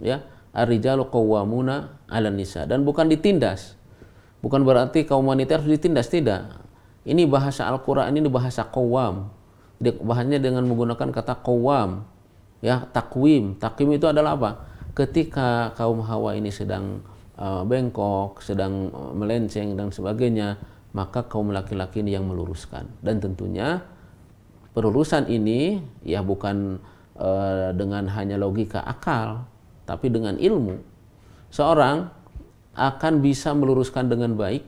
Ya, 0.00 0.24
ar-rijalu 0.56 1.06
qawwamuna 1.12 2.02
'alan 2.08 2.34
nisa 2.34 2.64
dan 2.64 2.82
bukan 2.88 3.12
ditindas. 3.12 3.77
Bukan 4.38 4.62
berarti 4.62 5.02
kaum 5.02 5.26
wanita 5.26 5.58
harus 5.58 5.70
ditindas 5.70 6.06
tidak. 6.06 6.46
Ini 7.02 7.26
bahasa 7.26 7.66
Al-Qur'an 7.66 8.14
ini 8.14 8.28
bahasa 8.30 8.68
qawwam. 8.68 9.32
Bahannya 9.80 10.38
dengan 10.42 10.66
menggunakan 10.66 11.10
kata 11.10 11.42
qawam 11.42 12.06
ya 12.62 12.86
takwim. 12.90 13.58
Takwim 13.58 13.94
itu 13.94 14.06
adalah 14.10 14.34
apa? 14.34 14.50
Ketika 14.94 15.74
kaum 15.78 16.02
hawa 16.02 16.34
ini 16.34 16.50
sedang 16.50 17.02
uh, 17.38 17.62
bengkok 17.62 18.42
sedang 18.42 18.90
uh, 18.90 19.14
melenceng 19.14 19.78
dan 19.78 19.94
sebagainya 19.94 20.58
maka 20.90 21.22
kaum 21.30 21.54
laki-laki 21.54 22.02
ini 22.02 22.18
yang 22.18 22.26
meluruskan. 22.26 22.90
Dan 22.98 23.22
tentunya 23.22 23.82
pelurusan 24.74 25.30
ini 25.30 25.78
ya 26.02 26.22
bukan 26.22 26.82
uh, 27.14 27.70
dengan 27.74 28.10
hanya 28.10 28.34
logika 28.34 28.82
akal 28.82 29.46
tapi 29.86 30.10
dengan 30.10 30.34
ilmu. 30.34 30.82
Seorang 31.48 32.17
akan 32.78 33.18
bisa 33.18 33.50
meluruskan 33.52 34.06
dengan 34.06 34.38
baik 34.38 34.62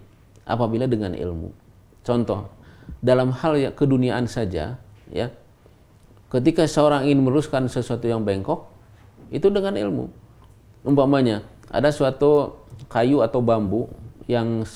apabila 0.44 0.90
dengan 0.90 1.14
ilmu 1.14 1.55
contoh 2.03 2.51
dalam 2.99 3.31
hal 3.31 3.55
ya 3.55 3.70
keduniaan 3.70 4.27
saja 4.27 4.83
ya 5.14 5.31
ketika 6.29 6.66
seorang 6.66 7.07
ingin 7.07 7.23
meluruskan 7.23 7.70
sesuatu 7.70 8.11
yang 8.11 8.27
bengkok 8.27 8.66
itu 9.31 9.46
dengan 9.46 9.79
ilmu 9.79 10.11
umpamanya 10.83 11.46
ada 11.70 11.94
suatu 11.94 12.61
kayu 12.90 13.23
atau 13.23 13.38
bambu 13.38 13.87
yang 14.27 14.66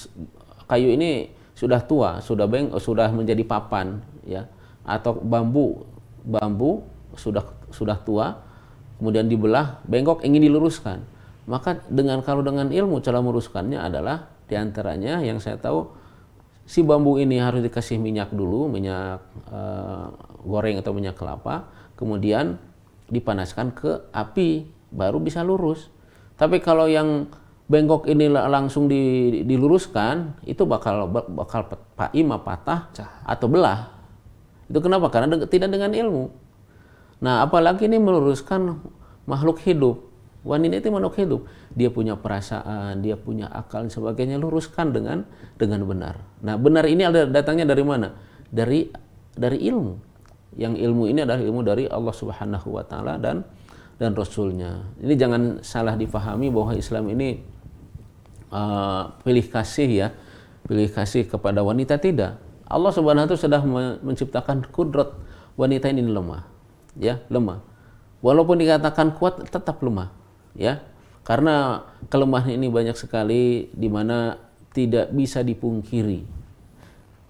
kayu 0.70 0.94
ini 0.94 1.30
sudah 1.54 1.80
tua, 1.86 2.18
sudah 2.18 2.50
beng, 2.50 2.74
sudah 2.82 3.08
menjadi 3.14 3.46
papan, 3.46 4.02
ya, 4.26 4.50
atau 4.82 5.14
bambu, 5.22 5.86
bambu 6.26 6.82
sudah 7.14 7.46
sudah 7.70 7.94
tua, 8.02 8.42
kemudian 8.98 9.30
dibelah, 9.30 9.78
bengkok 9.86 10.26
ingin 10.26 10.50
diluruskan. 10.50 11.06
Maka 11.44 11.84
dengan 11.92 12.24
kalau 12.24 12.40
dengan 12.40 12.72
ilmu 12.72 13.04
cara 13.04 13.20
meluruskannya 13.20 13.76
adalah 13.76 14.32
di 14.48 14.56
antaranya 14.56 15.20
yang 15.20 15.40
saya 15.40 15.60
tahu 15.60 15.84
si 16.64 16.80
bambu 16.80 17.20
ini 17.20 17.36
harus 17.36 17.60
dikasih 17.60 18.00
minyak 18.00 18.32
dulu, 18.32 18.68
minyak 18.72 19.20
uh, 19.52 20.08
goreng 20.44 20.80
atau 20.80 20.96
minyak 20.96 21.16
kelapa, 21.16 21.68
kemudian 22.00 22.56
dipanaskan 23.12 23.76
ke 23.76 24.08
api, 24.12 24.64
baru 24.88 25.20
bisa 25.20 25.44
lurus. 25.44 25.92
Tapi 26.40 26.64
kalau 26.64 26.88
yang 26.88 27.28
bengkok 27.68 28.08
ini 28.08 28.28
langsung 28.28 28.88
diluruskan 28.88 30.40
itu 30.44 30.64
bakal 30.64 31.08
bakal 31.08 31.68
paima 31.96 32.40
patah 32.40 32.88
atau 33.24 33.46
belah. 33.48 33.92
Itu 34.68 34.80
kenapa? 34.80 35.12
Karena 35.12 35.44
tidak 35.44 35.68
dengan 35.68 35.92
ilmu. 35.92 36.24
Nah 37.20 37.44
apalagi 37.44 37.84
ini 37.84 38.00
meluruskan 38.00 38.80
makhluk 39.28 39.60
hidup 39.64 40.13
wanita 40.44 40.78
itu 40.78 40.88
makhluk 40.92 41.16
hidup. 41.18 41.40
Dia 41.72 41.88
punya 41.90 42.14
perasaan 42.14 43.00
dia 43.00 43.16
punya 43.16 43.48
akal 43.48 43.88
dan 43.88 43.90
sebagainya. 43.90 44.36
Luruskan 44.36 44.92
dengan 44.92 45.24
dengan 45.56 45.82
benar. 45.88 46.20
Nah 46.44 46.54
benar 46.60 46.84
ini 46.84 47.02
ada 47.02 47.24
datangnya 47.24 47.72
dari 47.72 47.82
mana? 47.82 48.12
Dari 48.52 48.92
dari 49.34 49.58
ilmu. 49.66 49.94
Yang 50.54 50.74
ilmu 50.86 51.04
ini 51.10 51.26
adalah 51.26 51.42
ilmu 51.42 51.60
dari 51.66 51.84
Allah 51.90 52.14
Subhanahu 52.14 52.68
wa 52.78 52.84
taala 52.86 53.18
dan 53.18 53.42
dan 53.98 54.14
rasulnya. 54.14 54.86
Ini 55.02 55.14
jangan 55.18 55.42
salah 55.64 55.98
difahami 55.98 56.50
bahwa 56.50 56.74
Islam 56.78 57.10
ini 57.10 57.42
uh, 58.54 59.10
pilih 59.26 59.46
kasih 59.50 59.88
ya, 59.90 60.08
pilih 60.66 60.90
kasih 60.90 61.26
kepada 61.26 61.62
wanita 61.62 61.98
tidak. 61.98 62.38
Allah 62.64 62.90
Subhanahu 62.94 63.28
wa 63.28 63.38
sudah 63.38 63.62
menciptakan 64.02 64.66
kudrat 64.70 65.14
wanita 65.54 65.90
ini 65.90 66.06
lemah, 66.06 66.42
ya, 66.98 67.22
lemah. 67.30 67.62
Walaupun 68.24 68.56
dikatakan 68.56 69.14
kuat 69.14 69.46
tetap 69.52 69.84
lemah, 69.84 70.10
ya. 70.56 70.82
Karena 71.24 71.86
kelemahan 72.12 72.56
ini 72.56 72.68
banyak 72.68 72.96
sekali 72.96 73.72
di 73.72 73.88
mana 73.88 74.36
tidak 74.76 75.10
bisa 75.14 75.40
dipungkiri. 75.40 76.24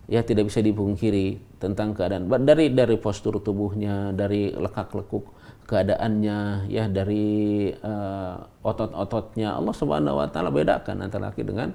Ya, 0.04 0.20
tidak 0.20 0.52
bisa 0.52 0.60
dipungkiri 0.60 1.40
tentang 1.56 1.96
keadaan 1.96 2.28
dari 2.44 2.68
dari 2.68 2.96
postur 3.00 3.40
tubuhnya, 3.40 4.12
dari 4.12 4.52
lekak-lekuk 4.52 5.44
keadaannya 5.64 6.68
ya 6.68 6.84
dari 6.92 7.72
uh, 7.72 8.36
otot-ototnya 8.60 9.56
Allah 9.56 9.74
Subhanahu 9.74 10.20
wa 10.20 10.28
taala 10.28 10.52
bedakan 10.52 11.00
antara 11.00 11.32
laki 11.32 11.40
dengan 11.40 11.72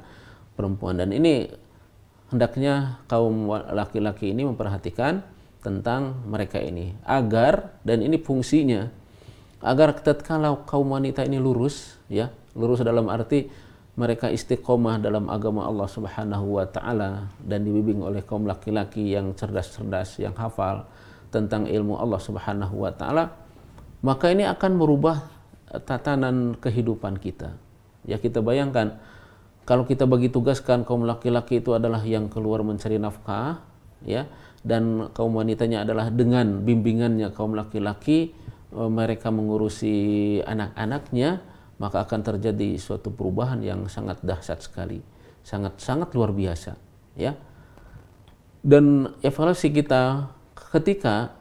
perempuan 0.53 1.01
dan 1.01 1.09
ini 1.09 1.49
hendaknya 2.29 3.01
kaum 3.09 3.49
laki-laki 3.49 4.29
ini 4.29 4.45
memperhatikan 4.45 5.25
tentang 5.65 6.21
mereka 6.29 6.61
ini 6.61 6.93
agar 7.03 7.81
dan 7.81 8.05
ini 8.05 8.21
fungsinya 8.21 8.93
agar 9.59 9.95
kalau 10.23 10.63
kaum 10.63 10.95
wanita 10.95 11.23
ini 11.27 11.39
lurus 11.39 11.99
ya 12.07 12.31
lurus 12.55 12.79
dalam 12.83 13.11
arti 13.11 13.51
mereka 13.99 14.31
istiqomah 14.31 15.03
dalam 15.03 15.27
agama 15.27 15.67
Allah 15.67 15.87
Subhanahu 15.91 16.59
wa 16.59 16.65
taala 16.67 17.27
dan 17.43 17.67
dibimbing 17.67 17.99
oleh 17.99 18.23
kaum 18.23 18.47
laki-laki 18.47 19.11
yang 19.11 19.35
cerdas-cerdas 19.35 20.23
yang 20.23 20.31
hafal 20.39 20.87
tentang 21.27 21.67
ilmu 21.67 21.99
Allah 21.99 22.19
Subhanahu 22.23 22.87
wa 22.87 22.91
taala 22.95 23.35
maka 23.99 24.31
ini 24.31 24.47
akan 24.47 24.79
merubah 24.79 25.27
tatanan 25.85 26.57
kehidupan 26.57 27.19
kita. 27.21 27.53
Ya 28.07 28.17
kita 28.17 28.41
bayangkan 28.41 28.97
kalau 29.67 29.85
kita 29.85 30.09
bagi 30.09 30.33
tugaskan 30.33 30.81
kaum 30.81 31.05
laki-laki 31.05 31.61
itu 31.61 31.77
adalah 31.77 32.01
yang 32.01 32.25
keluar 32.31 32.65
mencari 32.65 32.97
nafkah, 32.97 33.61
ya, 34.01 34.25
dan 34.65 35.13
kaum 35.13 35.37
wanitanya 35.37 35.85
adalah 35.85 36.09
dengan 36.09 36.65
bimbingannya 36.65 37.29
kaum 37.35 37.53
laki-laki 37.53 38.33
mereka 38.69 39.33
mengurusi 39.33 40.37
anak-anaknya, 40.45 41.41
maka 41.81 42.05
akan 42.05 42.21
terjadi 42.21 42.77
suatu 42.77 43.09
perubahan 43.09 43.63
yang 43.65 43.89
sangat 43.89 44.21
dahsyat 44.21 44.61
sekali, 44.61 45.01
sangat 45.41 45.81
sangat 45.81 46.13
luar 46.13 46.29
biasa, 46.29 46.77
ya. 47.17 47.33
Dan 48.59 49.15
evaluasi 49.23 49.71
kita 49.71 50.29
ketika 50.75 51.33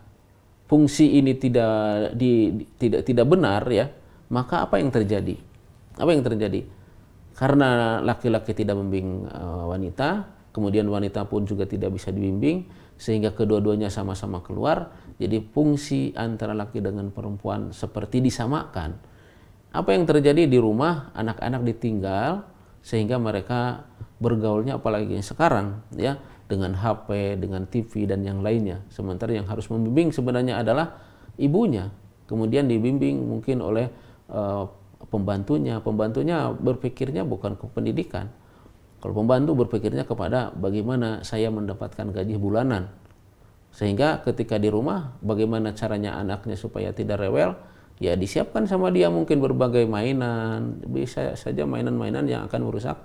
fungsi 0.71 1.19
ini 1.19 1.35
tidak 1.37 2.15
di, 2.15 2.65
tidak 2.79 3.03
tidak 3.05 3.27
benar 3.27 3.67
ya, 3.69 3.91
maka 4.33 4.65
apa 4.65 4.81
yang 4.81 4.89
terjadi? 4.89 5.37
Apa 5.99 6.11
yang 6.15 6.25
terjadi? 6.25 6.65
Karena 7.35 7.99
laki-laki 8.01 8.55
tidak 8.55 8.79
membimbing 8.79 9.27
uh, 9.31 9.67
wanita, 9.69 10.27
kemudian 10.55 10.87
wanita 10.89 11.27
pun 11.27 11.45
juga 11.45 11.67
tidak 11.69 11.99
bisa 11.99 12.09
dibimbing 12.15 12.67
sehingga 12.99 13.33
kedua-duanya 13.33 13.89
sama-sama 13.89 14.43
keluar. 14.43 14.93
Jadi 15.17 15.39
fungsi 15.55 16.13
antara 16.19 16.53
laki 16.53 16.83
dengan 16.83 17.15
perempuan 17.15 17.71
seperti 17.71 18.19
disamakan. 18.19 18.99
Apa 19.71 19.95
yang 19.95 20.05
terjadi 20.05 20.51
di 20.51 20.59
rumah 20.59 21.15
anak-anak 21.15 21.63
ditinggal 21.63 22.43
sehingga 22.83 23.17
mereka 23.17 23.87
bergaulnya 24.19 24.83
apalagi 24.83 25.15
sekarang 25.23 25.87
ya 25.95 26.19
dengan 26.51 26.75
HP, 26.75 27.39
dengan 27.39 27.69
TV 27.69 28.09
dan 28.09 28.27
yang 28.27 28.43
lainnya. 28.43 28.83
Sementara 28.91 29.31
yang 29.37 29.47
harus 29.47 29.71
membimbing 29.71 30.11
sebenarnya 30.11 30.59
adalah 30.59 30.99
ibunya. 31.39 31.93
Kemudian 32.27 32.67
dibimbing 32.67 33.21
mungkin 33.25 33.61
oleh 33.61 33.87
uh, 34.33 34.65
pembantunya. 35.13 35.79
Pembantunya 35.79 36.51
berpikirnya 36.57 37.23
bukan 37.23 37.55
ke 37.55 37.69
pendidikan. 37.71 38.33
Kalau 38.99 39.15
pembantu 39.15 39.55
berpikirnya 39.55 40.03
kepada 40.03 40.51
bagaimana 40.51 41.23
saya 41.23 41.55
mendapatkan 41.55 42.11
gaji 42.11 42.35
bulanan. 42.35 42.91
Sehingga 43.71 44.27
ketika 44.27 44.59
di 44.59 44.67
rumah 44.67 45.15
bagaimana 45.23 45.71
caranya 45.71 46.19
anaknya 46.19 46.59
supaya 46.59 46.91
tidak 46.91 47.23
rewel, 47.23 47.55
ya 48.03 48.19
disiapkan 48.19 48.67
sama 48.67 48.91
dia 48.91 49.07
mungkin 49.07 49.39
berbagai 49.39 49.87
mainan, 49.87 50.83
bisa 50.91 51.39
saja 51.39 51.63
mainan-mainan 51.63 52.27
yang 52.27 52.51
akan 52.51 52.61
merusak 52.67 52.99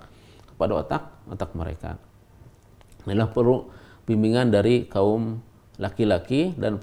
kepada 0.50 0.82
otak 0.82 1.02
otak 1.30 1.50
mereka. 1.54 1.94
Inilah 3.06 3.30
perlu 3.30 3.70
bimbingan 4.02 4.50
dari 4.50 4.90
kaum 4.90 5.38
laki-laki 5.78 6.54
dan 6.58 6.78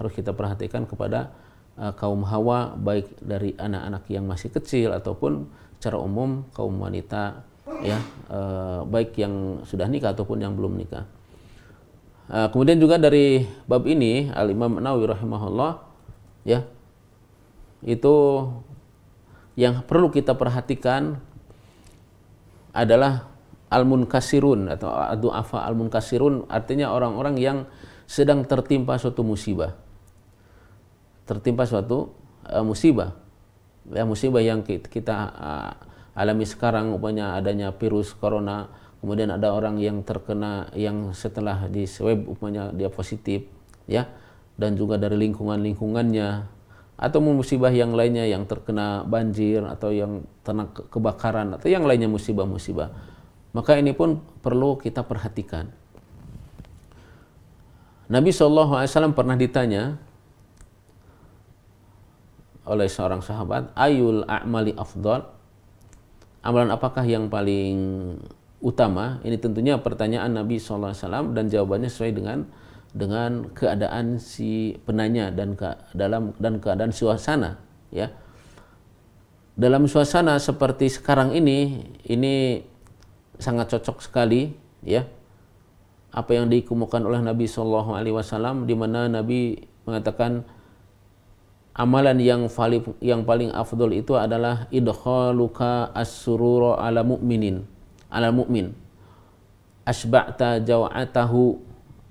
harus 0.00 0.12
kita 0.12 0.36
perhatikan 0.36 0.84
kepada 0.84 1.32
uh, 1.80 1.92
kaum 1.96 2.24
hawa 2.28 2.76
baik 2.76 3.20
dari 3.20 3.56
anak-anak 3.56 4.04
yang 4.12 4.24
masih 4.28 4.52
kecil 4.52 4.92
ataupun 4.96 5.48
secara 5.76 5.96
umum 5.96 6.44
kaum 6.52 6.76
wanita 6.76 7.49
ya 7.80 7.98
uh, 8.28 8.84
baik 8.84 9.16
yang 9.16 9.64
sudah 9.64 9.88
nikah 9.88 10.12
ataupun 10.12 10.40
yang 10.40 10.54
belum 10.56 10.76
nikah. 10.76 11.04
Uh, 12.30 12.46
kemudian 12.54 12.78
juga 12.78 12.94
dari 13.00 13.42
bab 13.66 13.82
ini 13.90 14.30
Al 14.30 14.54
Imam 14.54 14.78
Nawawi 14.78 15.10
rahimahullah 15.10 15.82
ya 16.46 16.62
itu 17.82 18.46
yang 19.58 19.82
perlu 19.82 20.12
kita 20.12 20.36
perhatikan 20.38 21.18
adalah 22.70 23.26
al-munkasirun 23.70 24.70
atau 24.70 24.90
du'afa 25.18 25.66
al-munkasirun 25.66 26.46
artinya 26.46 26.94
orang-orang 26.94 27.34
yang 27.38 27.58
sedang 28.06 28.42
tertimpa 28.46 28.98
suatu 28.98 29.22
musibah. 29.26 29.74
Tertimpa 31.26 31.66
suatu 31.66 32.14
uh, 32.46 32.62
musibah. 32.62 33.14
Ya 33.90 34.06
musibah 34.06 34.42
yang 34.42 34.62
kita 34.66 35.16
uh, 35.34 35.72
alami 36.20 36.44
sekarang 36.44 36.92
umpamanya 36.92 37.40
adanya 37.40 37.72
virus 37.72 38.12
corona, 38.12 38.68
kemudian 39.00 39.32
ada 39.32 39.56
orang 39.56 39.80
yang 39.80 40.04
terkena 40.04 40.68
yang 40.76 41.16
setelah 41.16 41.64
di 41.72 41.88
swab 41.88 42.28
umpamanya 42.28 42.68
dia 42.76 42.92
positif, 42.92 43.48
ya. 43.88 44.04
Dan 44.60 44.76
juga 44.76 45.00
dari 45.00 45.16
lingkungan-lingkungannya 45.16 46.60
atau 47.00 47.18
musibah 47.24 47.72
yang 47.72 47.96
lainnya 47.96 48.28
yang 48.28 48.44
terkena 48.44 49.08
banjir 49.08 49.64
atau 49.64 49.88
yang 49.88 50.20
terkena 50.44 50.68
kebakaran 50.68 51.56
atau 51.56 51.72
yang 51.72 51.88
lainnya 51.88 52.12
musibah-musibah 52.12 52.92
maka 53.50 53.74
ini 53.78 53.90
pun 53.90 54.22
perlu 54.42 54.78
kita 54.78 55.02
perhatikan. 55.02 55.70
Nabi 58.10 58.34
SAW 58.34 59.14
pernah 59.14 59.38
ditanya 59.38 59.98
oleh 62.66 62.86
seorang 62.86 63.22
sahabat, 63.22 63.74
ayul 63.74 64.22
a'mali 64.26 64.74
afdal? 64.78 65.26
Amalan 66.40 66.72
apakah 66.72 67.04
yang 67.04 67.28
paling 67.28 67.76
utama. 68.60 69.20
Ini 69.24 69.36
tentunya 69.36 69.76
pertanyaan 69.80 70.32
Nabi 70.32 70.56
SAW 70.56 71.36
dan 71.36 71.48
jawabannya 71.48 71.88
sesuai 71.92 72.12
dengan 72.16 72.48
dengan 72.90 73.46
keadaan 73.54 74.18
si 74.18 74.74
penanya 74.82 75.30
dan 75.30 75.54
ke, 75.54 75.78
dalam 75.94 76.34
dan 76.42 76.58
keadaan 76.58 76.90
suasana 76.90 77.62
ya 77.94 78.10
dalam 79.54 79.86
suasana 79.86 80.38
seperti 80.42 80.90
sekarang 80.90 81.30
ini 81.30 81.86
ini 82.10 82.64
sangat 83.38 83.70
cocok 83.78 84.02
sekali 84.02 84.50
ya 84.82 85.06
apa 86.10 86.34
yang 86.34 86.50
dikemukakan 86.50 87.06
oleh 87.06 87.22
Nabi 87.22 87.46
Shallallahu 87.46 87.94
Alaihi 87.94 88.14
Wasallam 88.14 88.66
di 88.66 88.74
mana 88.74 89.06
Nabi 89.06 89.62
mengatakan 89.86 90.42
amalan 91.74 92.18
yang 92.18 92.50
paling 92.50 92.82
yang 92.98 93.22
paling 93.22 93.50
afdol 93.54 93.94
itu 93.94 94.18
adalah 94.18 94.66
idkhaluka 94.74 95.94
as-surura 95.94 96.82
ala 96.82 97.06
mu'minin 97.06 97.62
ala 98.10 98.34
mu'min. 98.34 98.74
Asba'ta 99.86 100.60
jaw'atahu 100.60 101.42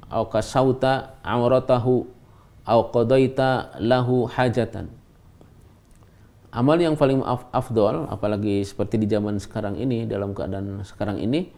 au 0.10 0.24
kasauta 0.26 1.20
auratahu 1.22 2.08
au 2.66 2.80
qadaita 2.90 3.78
lahu 3.78 4.26
hajatan. 4.26 4.90
Amal 6.50 6.82
yang 6.82 6.98
paling 6.98 7.22
afdol 7.54 8.10
apalagi 8.10 8.66
seperti 8.66 8.98
di 8.98 9.06
zaman 9.06 9.38
sekarang 9.38 9.78
ini 9.78 10.10
dalam 10.10 10.34
keadaan 10.34 10.82
sekarang 10.82 11.22
ini 11.22 11.54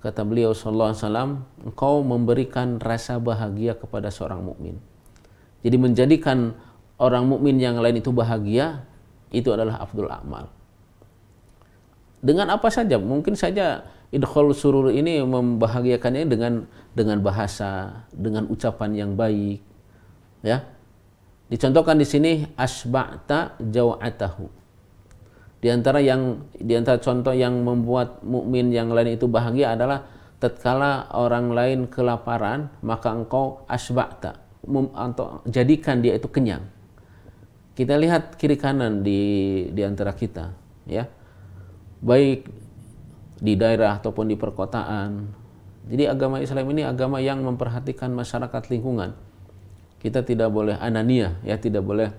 kata 0.00 0.24
beliau 0.24 0.56
sallallahu 0.56 0.96
alaihi 0.96 1.04
wasallam 1.04 1.30
engkau 1.60 1.94
memberikan 2.00 2.80
rasa 2.80 3.20
bahagia 3.20 3.76
kepada 3.76 4.08
seorang 4.08 4.40
mukmin. 4.40 4.80
Jadi 5.60 5.76
menjadikan 5.76 6.56
orang 7.00 7.26
mukmin 7.26 7.58
yang 7.58 7.78
lain 7.78 7.98
itu 7.98 8.14
bahagia 8.14 8.84
itu 9.34 9.50
adalah 9.50 9.82
afdol 9.82 10.10
amal 10.10 10.50
dengan 12.24 12.54
apa 12.54 12.72
saja 12.72 12.96
mungkin 12.96 13.36
saja 13.36 13.84
idkhul 14.14 14.54
surur 14.54 14.94
ini 14.94 15.18
membahagiakannya 15.26 16.24
dengan 16.30 16.70
dengan 16.94 17.18
bahasa, 17.18 18.06
dengan 18.14 18.46
ucapan 18.46 18.94
yang 18.94 19.10
baik. 19.18 19.58
Ya. 20.46 20.62
Dicontohkan 21.50 21.98
di 21.98 22.06
sini 22.06 22.32
asba'ta 22.54 23.58
jaw'atahu. 23.58 24.46
Di 25.60 25.68
antara 25.68 25.98
yang 25.98 26.46
di 26.54 26.72
antara 26.78 27.02
contoh 27.02 27.34
yang 27.34 27.60
membuat 27.60 28.22
mukmin 28.22 28.70
yang 28.70 28.94
lain 28.94 29.18
itu 29.18 29.26
bahagia 29.26 29.74
adalah 29.74 30.06
tatkala 30.38 31.10
orang 31.12 31.50
lain 31.52 31.78
kelaparan, 31.90 32.70
maka 32.80 33.10
engkau 33.12 33.66
asba'ta 33.66 34.40
atau 34.96 35.44
jadikan 35.44 36.00
dia 36.00 36.16
itu 36.16 36.30
kenyang. 36.30 36.64
Kita 37.74 37.98
lihat 37.98 38.38
kiri 38.38 38.54
kanan 38.54 39.02
di 39.02 39.20
di 39.74 39.82
antara 39.82 40.14
kita, 40.14 40.54
ya. 40.86 41.10
Baik 41.98 42.46
di 43.42 43.58
daerah 43.58 43.98
ataupun 43.98 44.30
di 44.30 44.38
perkotaan. 44.38 45.26
Jadi 45.90 46.06
agama 46.06 46.38
Islam 46.40 46.70
ini 46.70 46.86
agama 46.86 47.18
yang 47.18 47.42
memperhatikan 47.42 48.14
masyarakat 48.14 48.70
lingkungan. 48.70 49.12
Kita 49.98 50.22
tidak 50.22 50.54
boleh 50.54 50.78
anania, 50.78 51.36
ya 51.42 51.58
tidak 51.58 51.82
boleh 51.82 52.14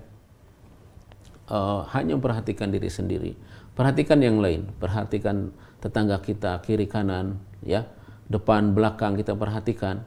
uh, 1.50 1.86
hanya 1.94 2.18
memperhatikan 2.18 2.70
diri 2.70 2.90
sendiri. 2.90 3.32
Perhatikan 3.72 4.20
yang 4.20 4.38
lain, 4.38 4.70
perhatikan 4.76 5.56
tetangga 5.80 6.20
kita 6.20 6.60
kiri 6.62 6.84
kanan, 6.84 7.40
ya 7.64 7.88
depan 8.26 8.74
belakang 8.74 9.14
kita 9.16 9.32
perhatikan. 9.38 10.02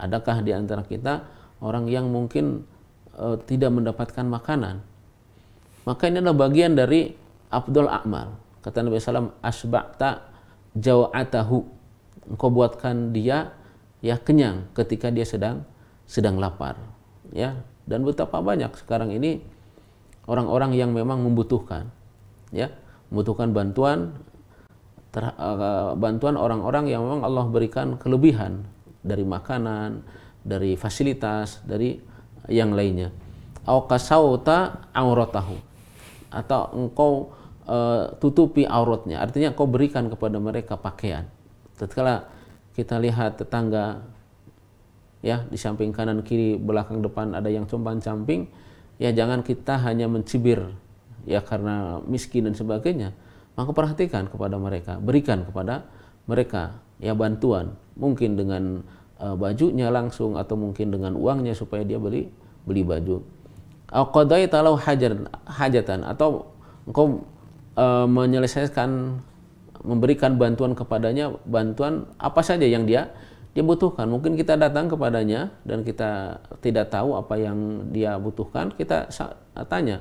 Adakah 0.00 0.40
di 0.40 0.52
antara 0.56 0.80
kita 0.82 1.28
orang 1.60 1.88
yang 1.92 2.08
mungkin 2.08 2.64
uh, 3.16 3.38
tidak 3.46 3.70
mendapatkan 3.72 4.26
makanan? 4.26 4.82
Maka 5.88 6.06
ini 6.06 6.20
adalah 6.20 6.36
bagian 6.36 6.76
dari 6.76 7.10
Abdul 7.50 7.88
Akmal. 7.88 8.36
Kata 8.60 8.84
Nabi 8.84 9.00
SAW, 9.00 9.40
asba'ta 9.40 10.30
jawa'atahu 10.76 11.58
engkau 12.30 12.48
buatkan 12.52 13.10
dia 13.10 13.54
ya 14.00 14.16
kenyang 14.16 14.70
ketika 14.72 15.10
dia 15.10 15.26
sedang 15.26 15.66
sedang 16.06 16.38
lapar 16.38 16.78
ya 17.34 17.58
dan 17.86 18.06
betapa 18.06 18.38
banyak 18.38 18.70
sekarang 18.78 19.10
ini 19.10 19.42
orang-orang 20.30 20.78
yang 20.78 20.94
memang 20.94 21.20
membutuhkan 21.26 21.90
ya 22.54 22.70
membutuhkan 23.10 23.50
bantuan 23.50 24.14
ter, 25.10 25.26
uh, 25.26 25.94
bantuan 25.98 26.38
orang-orang 26.38 26.86
yang 26.86 27.02
memang 27.02 27.26
Allah 27.26 27.46
berikan 27.50 27.98
kelebihan 27.98 28.62
dari 29.02 29.26
makanan 29.26 30.06
dari 30.46 30.78
fasilitas 30.78 31.60
dari 31.66 31.98
yang 32.52 32.74
lainnya 32.74 33.14
au 33.64 33.86
kasauta 33.86 34.90
auratahu 34.90 35.56
atau 36.30 36.62
engkau 36.74 37.12
uh, 37.66 38.14
tutupi 38.22 38.64
auratnya. 38.64 39.22
Artinya 39.22 39.54
kau 39.54 39.66
berikan 39.66 40.06
kepada 40.10 40.38
mereka 40.38 40.78
pakaian. 40.78 41.26
Tatkala 41.78 42.30
kita 42.74 42.98
lihat 43.02 43.42
tetangga 43.42 44.02
ya 45.20 45.44
di 45.46 45.58
samping 45.58 45.92
kanan 45.92 46.24
kiri 46.24 46.56
belakang 46.56 47.04
depan 47.04 47.36
ada 47.36 47.50
yang 47.52 47.68
compang 47.68 48.00
camping 48.00 48.48
ya 48.96 49.12
jangan 49.12 49.44
kita 49.44 49.76
hanya 49.84 50.08
mencibir 50.08 50.64
ya 51.28 51.44
karena 51.44 52.00
miskin 52.08 52.48
dan 52.48 52.56
sebagainya 52.56 53.12
maka 53.52 53.76
perhatikan 53.76 54.32
kepada 54.32 54.56
mereka 54.56 54.96
berikan 54.96 55.44
kepada 55.44 55.84
mereka 56.24 56.80
ya 56.96 57.12
bantuan 57.12 57.76
mungkin 58.00 58.40
dengan 58.40 58.80
uh, 59.20 59.36
bajunya 59.36 59.92
langsung 59.92 60.40
atau 60.40 60.56
mungkin 60.56 60.88
dengan 60.88 61.12
uangnya 61.20 61.52
supaya 61.52 61.84
dia 61.84 62.00
beli 62.00 62.32
beli 62.64 62.82
baju. 62.84 63.22
Qadaita 63.90 64.62
hajatan 65.50 66.06
atau 66.06 66.46
engkau 66.86 67.26
e, 67.74 67.86
menyelesaikan 68.06 69.18
memberikan 69.80 70.36
bantuan 70.36 70.76
kepadanya 70.76 71.34
bantuan 71.48 72.06
apa 72.20 72.44
saja 72.44 72.68
yang 72.68 72.86
dia 72.86 73.10
dia 73.50 73.66
butuhkan. 73.66 74.06
Mungkin 74.06 74.38
kita 74.38 74.54
datang 74.54 74.86
kepadanya 74.86 75.50
dan 75.66 75.82
kita 75.82 76.38
tidak 76.62 76.94
tahu 76.94 77.18
apa 77.18 77.34
yang 77.34 77.90
dia 77.90 78.14
butuhkan 78.14 78.70
kita 78.78 79.10
tanya 79.66 79.98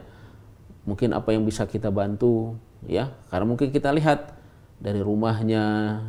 mungkin 0.85 1.17
apa 1.17 1.33
yang 1.33 1.43
bisa 1.45 1.65
kita 1.65 1.89
bantu? 1.89 2.53
Ya 2.85 3.11
karena 3.33 3.45
mungkin 3.49 3.73
kita 3.73 3.89
lihat 3.89 4.37
dari 4.79 5.01
rumahnya 5.03 5.63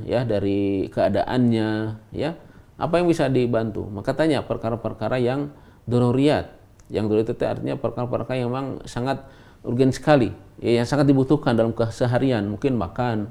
ya 0.06 0.22
dari 0.22 0.86
keadaannya 0.92 1.68
ya 2.12 2.36
apa 2.80 2.94
yang 3.00 3.08
bisa 3.08 3.28
dibantu? 3.28 3.88
Maka 3.88 4.16
tanya 4.16 4.40
perkara-perkara 4.44 5.20
yang 5.20 5.52
dororiat 5.88 6.60
yang 6.90 7.06
dororiat 7.06 7.30
itu 7.30 7.46
artinya 7.46 7.78
perkara-perkara 7.78 8.42
yang 8.42 8.50
memang 8.50 8.82
sangat 8.84 9.22
urgen 9.62 9.94
sekali. 9.94 10.34
Ya, 10.60 10.82
yang 10.82 10.86
sangat 10.90 11.08
dibutuhkan 11.08 11.54
dalam 11.54 11.72
keseharian. 11.72 12.44
Mungkin 12.50 12.76
makan 12.76 13.30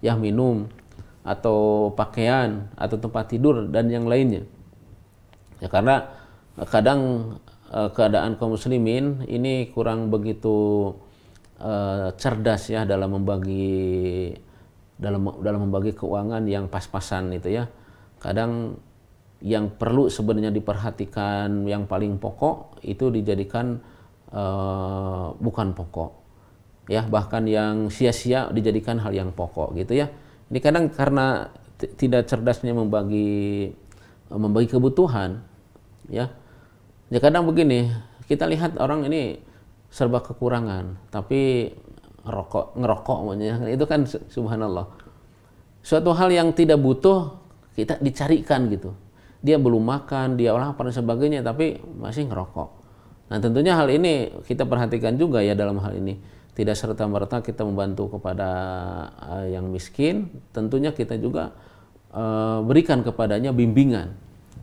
ya 0.00 0.14
minum 0.14 0.70
atau 1.26 1.90
pakaian 1.94 2.70
atau 2.78 2.96
tempat 2.98 3.34
tidur 3.34 3.66
dan 3.68 3.90
yang 3.90 4.06
lainnya. 4.06 4.46
Ya 5.58 5.66
karena 5.66 6.10
kadang 6.70 7.34
uh, 7.70 7.90
keadaan 7.90 8.38
kaum 8.38 8.54
muslimin 8.54 9.26
ini 9.26 9.70
kurang 9.70 10.10
begitu 10.10 10.90
uh, 11.58 12.10
cerdas 12.18 12.70
ya 12.70 12.82
dalam 12.82 13.18
membagi 13.18 14.34
dalam 14.98 15.42
dalam 15.42 15.70
membagi 15.70 15.94
keuangan 15.94 16.46
yang 16.46 16.70
pas-pasan 16.70 17.34
itu 17.34 17.50
ya. 17.50 17.66
Kadang 18.22 18.78
yang 19.42 19.74
perlu 19.74 20.06
sebenarnya 20.06 20.54
diperhatikan 20.54 21.66
yang 21.66 21.90
paling 21.90 22.14
pokok 22.22 22.78
itu 22.86 23.10
dijadikan 23.10 23.82
uh, 24.30 25.34
bukan 25.34 25.74
pokok 25.74 26.22
ya 26.86 27.02
bahkan 27.10 27.42
yang 27.50 27.90
sia-sia 27.90 28.50
dijadikan 28.54 29.02
hal 29.02 29.10
yang 29.10 29.34
pokok 29.34 29.74
gitu 29.74 29.98
ya. 29.98 30.10
Ini 30.46 30.58
kadang 30.62 30.94
karena 30.94 31.50
tidak 31.98 32.30
cerdasnya 32.30 32.70
membagi 32.70 33.70
uh, 34.30 34.38
membagi 34.38 34.70
kebutuhan 34.78 35.42
ya. 36.06 36.30
Ya 37.10 37.18
kadang 37.18 37.44
begini 37.50 37.90
kita 38.30 38.46
lihat 38.46 38.78
orang 38.78 39.10
ini 39.10 39.42
serba 39.90 40.22
kekurangan 40.22 40.96
tapi 41.10 41.74
rokok 42.22 42.78
ngerokok 42.78 43.18
makanya 43.26 43.54
itu 43.74 43.84
kan 43.90 44.06
subhanallah. 44.06 44.86
Suatu 45.82 46.14
hal 46.14 46.30
yang 46.30 46.54
tidak 46.54 46.78
butuh 46.78 47.42
kita 47.74 47.98
dicarikan 47.98 48.70
gitu 48.70 48.94
dia 49.42 49.58
belum 49.58 49.82
makan 49.82 50.38
dia 50.38 50.54
apa 50.54 50.80
dan 50.86 50.94
sebagainya 50.94 51.42
tapi 51.42 51.82
masih 51.98 52.30
ngerokok 52.30 52.82
Nah 53.32 53.40
tentunya 53.40 53.72
hal 53.72 53.88
ini 53.88 54.28
kita 54.44 54.68
perhatikan 54.68 55.16
juga 55.16 55.40
ya 55.40 55.56
dalam 55.56 55.80
hal 55.80 55.96
ini. 55.96 56.20
Tidak 56.52 56.76
serta 56.76 57.08
merta 57.08 57.40
kita 57.40 57.64
membantu 57.64 58.20
kepada 58.20 58.48
uh, 59.24 59.48
yang 59.48 59.72
miskin, 59.72 60.28
tentunya 60.52 60.92
kita 60.92 61.16
juga 61.16 61.56
uh, 62.12 62.60
berikan 62.60 63.00
kepadanya 63.00 63.56
bimbingan. 63.56 64.12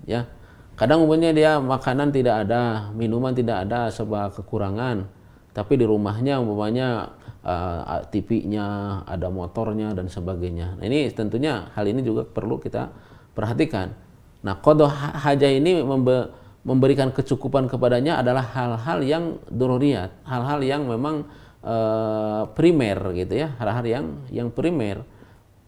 Ya, 0.06 0.30
kadang 0.78 1.02
umumnya 1.02 1.34
dia 1.34 1.58
makanan 1.58 2.14
tidak 2.14 2.46
ada, 2.46 2.94
minuman 2.94 3.34
tidak 3.34 3.66
ada 3.66 3.90
sebab 3.90 4.38
kekurangan, 4.38 5.10
tapi 5.50 5.82
di 5.82 5.86
rumahnya 5.90 6.38
umpamanya 6.38 7.10
uh, 7.42 8.06
TV-nya, 8.14 9.02
ada 9.10 9.34
motornya 9.34 9.90
dan 9.98 10.14
sebagainya. 10.14 10.78
Nah, 10.78 10.86
ini 10.86 11.10
tentunya 11.10 11.74
hal 11.74 11.90
ini 11.90 12.06
juga 12.06 12.22
perlu 12.22 12.62
kita 12.62 12.94
perhatikan. 13.34 13.98
Nah, 14.40 14.56
kodoh 14.60 14.88
haja 14.92 15.48
ini 15.48 15.84
membe 15.84 16.32
memberikan 16.60 17.10
kecukupan 17.16 17.72
kepadanya 17.72 18.20
adalah 18.20 18.44
hal-hal 18.44 19.00
yang 19.04 19.24
dororiat, 19.48 20.12
hal-hal 20.28 20.60
yang 20.60 20.84
memang 20.92 21.24
e, 21.64 21.76
primer 22.52 23.00
gitu 23.16 23.48
ya, 23.48 23.56
hal-hal 23.58 23.86
yang 23.88 24.06
yang 24.28 24.48
primer. 24.52 25.08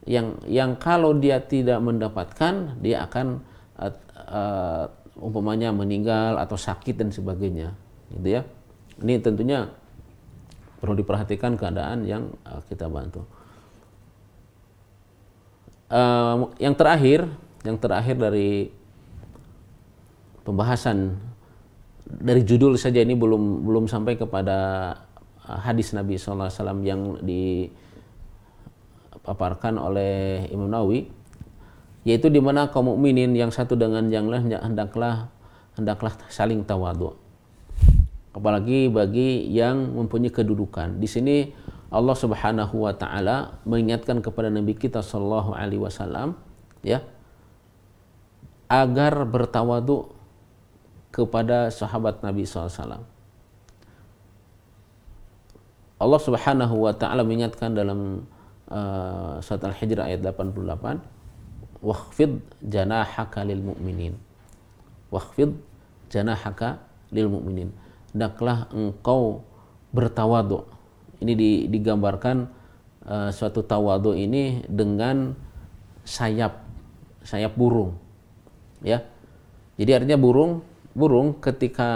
yang 0.05 0.41
yang 0.49 0.73
kalau 0.81 1.13
dia 1.13 1.37
tidak 1.37 1.77
mendapatkan 1.77 2.73
dia 2.81 3.05
akan 3.05 3.37
uh, 3.77 3.93
uh, 4.33 4.85
umpamanya 5.21 5.69
meninggal 5.69 6.41
atau 6.41 6.57
sakit 6.57 6.97
dan 6.97 7.09
sebagainya 7.13 7.77
gitu 8.09 8.41
ya 8.41 8.41
ini 9.01 9.21
tentunya 9.21 9.69
perlu 10.81 10.97
diperhatikan 10.97 11.53
keadaan 11.53 12.09
yang 12.09 12.33
uh, 12.49 12.65
kita 12.65 12.89
bantu 12.89 13.21
uh, 15.93 16.49
yang 16.57 16.73
terakhir 16.73 17.29
yang 17.61 17.77
terakhir 17.77 18.17
dari 18.17 18.73
pembahasan 20.41 21.17
dari 22.05 22.41
judul 22.43 22.75
saja 22.75 22.99
ini 23.05 23.15
belum 23.15 23.63
belum 23.63 23.85
sampai 23.87 24.17
kepada 24.17 24.57
uh, 25.45 25.59
hadis 25.61 25.93
Nabi 25.93 26.17
SAW 26.17 26.49
yang 26.81 27.21
dipaparkan 29.21 29.77
oleh 29.77 30.49
Imam 30.49 30.67
Nawawi 30.67 31.07
yaitu 32.01 32.33
di 32.33 32.41
mana 32.41 32.73
kaum 32.73 32.89
mukminin 32.89 33.29
yang 33.37 33.53
satu 33.53 33.77
dengan 33.77 34.09
yang 34.09 34.25
lain 34.25 34.49
hendaklah 34.49 35.29
hendaklah 35.77 36.17
saling 36.33 36.65
tawadu 36.65 37.13
apalagi 38.31 38.87
bagi 38.87 39.43
yang 39.51 39.91
mempunyai 39.91 40.31
kedudukan. 40.31 40.97
Di 40.97 41.07
sini 41.07 41.51
Allah 41.91 42.15
Subhanahu 42.15 42.87
wa 42.87 42.95
taala 42.95 43.59
mengingatkan 43.67 44.23
kepada 44.23 44.47
nabi 44.47 44.73
kita 44.79 45.03
sallallahu 45.03 45.51
alaihi 45.51 45.83
wasallam 45.83 46.39
ya 46.79 47.03
agar 48.71 49.27
bertawadu 49.27 50.07
kepada 51.11 51.67
sahabat 51.67 52.23
Nabi 52.23 52.47
SAW. 52.47 53.03
Allah 56.01 56.21
Subhanahu 56.23 56.87
wa 56.87 56.95
taala 56.95 57.27
mengingatkan 57.27 57.75
dalam 57.75 58.23
uh, 58.71 59.43
surat 59.43 59.67
Al-Hijr 59.67 59.99
ayat 59.99 60.23
88, 60.23 61.03
"Wakhfid 61.83 62.39
janahaka 62.63 63.43
lil 63.43 63.59
mu'minin." 63.59 64.15
Wakhfid 65.11 65.51
janahaka 66.07 66.79
lil 67.11 67.27
mu'minin. 67.27 67.75
Hendaklah 68.15 68.71
engkau 68.71 69.43
bertawadu. 69.91 70.63
Ini 71.19 71.67
digambarkan 71.67 72.47
uh, 73.03 73.29
suatu 73.29 73.61
tawadu 73.61 74.15
ini 74.15 74.63
dengan 74.65 75.35
sayap 76.07 76.65
sayap 77.21 77.53
burung. 77.53 77.93
Ya. 78.81 79.05
Jadi 79.77 79.91
artinya 79.97 80.17
burung 80.17 80.65
burung 80.91 81.39
ketika 81.39 81.89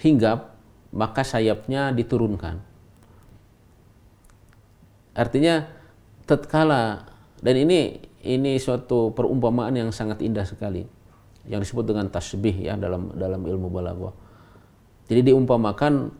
hinggap 0.00 0.56
maka 0.94 1.22
sayapnya 1.22 1.92
diturunkan. 1.92 2.62
Artinya 5.16 5.68
tatkala 6.24 7.08
dan 7.40 7.54
ini 7.56 8.00
ini 8.26 8.58
suatu 8.58 9.12
perumpamaan 9.12 9.72
yang 9.76 9.90
sangat 9.94 10.20
indah 10.24 10.44
sekali 10.44 10.84
yang 11.46 11.62
disebut 11.62 11.86
dengan 11.86 12.10
tasbih 12.10 12.66
ya 12.66 12.74
dalam 12.74 13.14
dalam 13.14 13.40
ilmu 13.44 13.70
balaghah. 13.70 14.12
Jadi 15.06 15.30
diumpamakan 15.30 16.10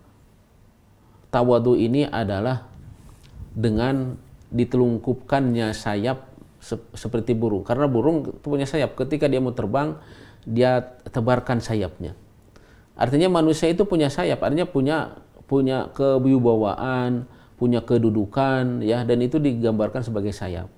tawadu 1.35 1.75
ini 1.75 2.07
adalah 2.07 2.71
dengan 3.51 4.15
ditelungkupkannya 4.55 5.75
sayap 5.75 6.36
seperti 6.95 7.39
burung 7.39 7.63
karena 7.63 7.87
burung 7.87 8.27
punya 8.43 8.67
sayap 8.67 8.99
ketika 8.99 9.31
dia 9.31 9.39
mau 9.39 9.55
terbang 9.55 9.95
dia 10.47 10.99
tebarkan 11.11 11.59
sayapnya. 11.59 12.15
Artinya 12.97 13.29
manusia 13.29 13.69
itu 13.69 13.85
punya 13.85 14.09
sayap, 14.09 14.41
artinya 14.41 14.65
punya 14.65 15.21
punya 15.47 15.91
kewibawaan, 15.93 17.29
punya 17.61 17.83
kedudukan 17.83 18.83
ya 18.83 19.03
dan 19.03 19.19
itu 19.21 19.37
digambarkan 19.37 20.07
sebagai 20.07 20.31
sayap. 20.33 20.71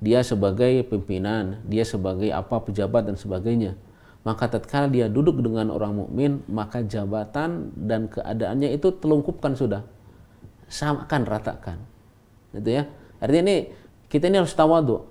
Dia 0.00 0.24
sebagai 0.24 0.82
pimpinan, 0.88 1.60
dia 1.68 1.84
sebagai 1.84 2.32
apa 2.32 2.56
pejabat 2.64 3.06
dan 3.06 3.16
sebagainya. 3.20 3.76
Maka 4.20 4.52
tatkala 4.52 4.88
dia 4.92 5.08
duduk 5.08 5.40
dengan 5.40 5.72
orang 5.72 6.04
mukmin, 6.04 6.44
maka 6.48 6.84
jabatan 6.84 7.72
dan 7.72 8.08
keadaannya 8.08 8.76
itu 8.76 8.92
telungkupkan 8.96 9.56
sudah. 9.56 9.84
Samakan, 10.68 11.24
ratakan. 11.24 11.76
Gitu 12.52 12.80
ya. 12.80 12.84
Artinya 13.20 13.42
ini 13.48 13.56
kita 14.10 14.26
ini 14.26 14.42
harus 14.42 14.52
tawadu. 14.52 15.06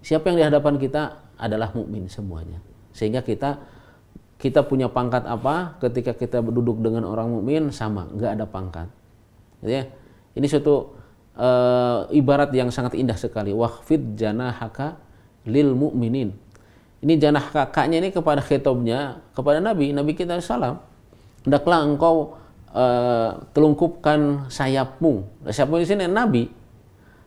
Siapa 0.00 0.32
yang 0.32 0.36
di 0.40 0.44
hadapan 0.48 0.80
kita 0.80 1.20
adalah 1.36 1.70
mukmin 1.76 2.08
semuanya. 2.08 2.58
Sehingga 2.96 3.20
kita 3.20 3.60
kita 4.40 4.64
punya 4.64 4.88
pangkat 4.88 5.28
apa 5.28 5.76
ketika 5.84 6.16
kita 6.16 6.40
duduk 6.40 6.80
dengan 6.80 7.04
orang 7.04 7.28
mukmin 7.28 7.68
sama, 7.68 8.08
nggak 8.08 8.40
ada 8.40 8.46
pangkat. 8.48 8.88
Ya. 9.60 9.84
Ini 10.32 10.46
suatu 10.48 10.96
uh, 11.36 12.08
ibarat 12.08 12.48
yang 12.56 12.72
sangat 12.72 12.96
indah 12.96 13.20
sekali. 13.20 13.52
Wahfid 13.52 14.16
janahaka 14.16 14.96
lil 15.44 15.76
mukminin. 15.76 16.32
Ini 17.00 17.16
janah 17.16 17.44
kakaknya 17.52 18.00
ini 18.00 18.12
kepada 18.12 18.44
khitabnya 18.44 19.24
kepada 19.32 19.60
Nabi, 19.60 19.92
Nabi 19.92 20.12
kita 20.12 20.40
salam. 20.40 20.80
Hendaklah 21.44 21.80
engkau 21.84 22.36
uh, 22.76 23.40
telungkupkan 23.56 24.48
sayapmu. 24.52 25.44
Sayapmu 25.48 25.80
di 25.80 25.86
sini 25.88 26.04
Nabi, 26.04 26.52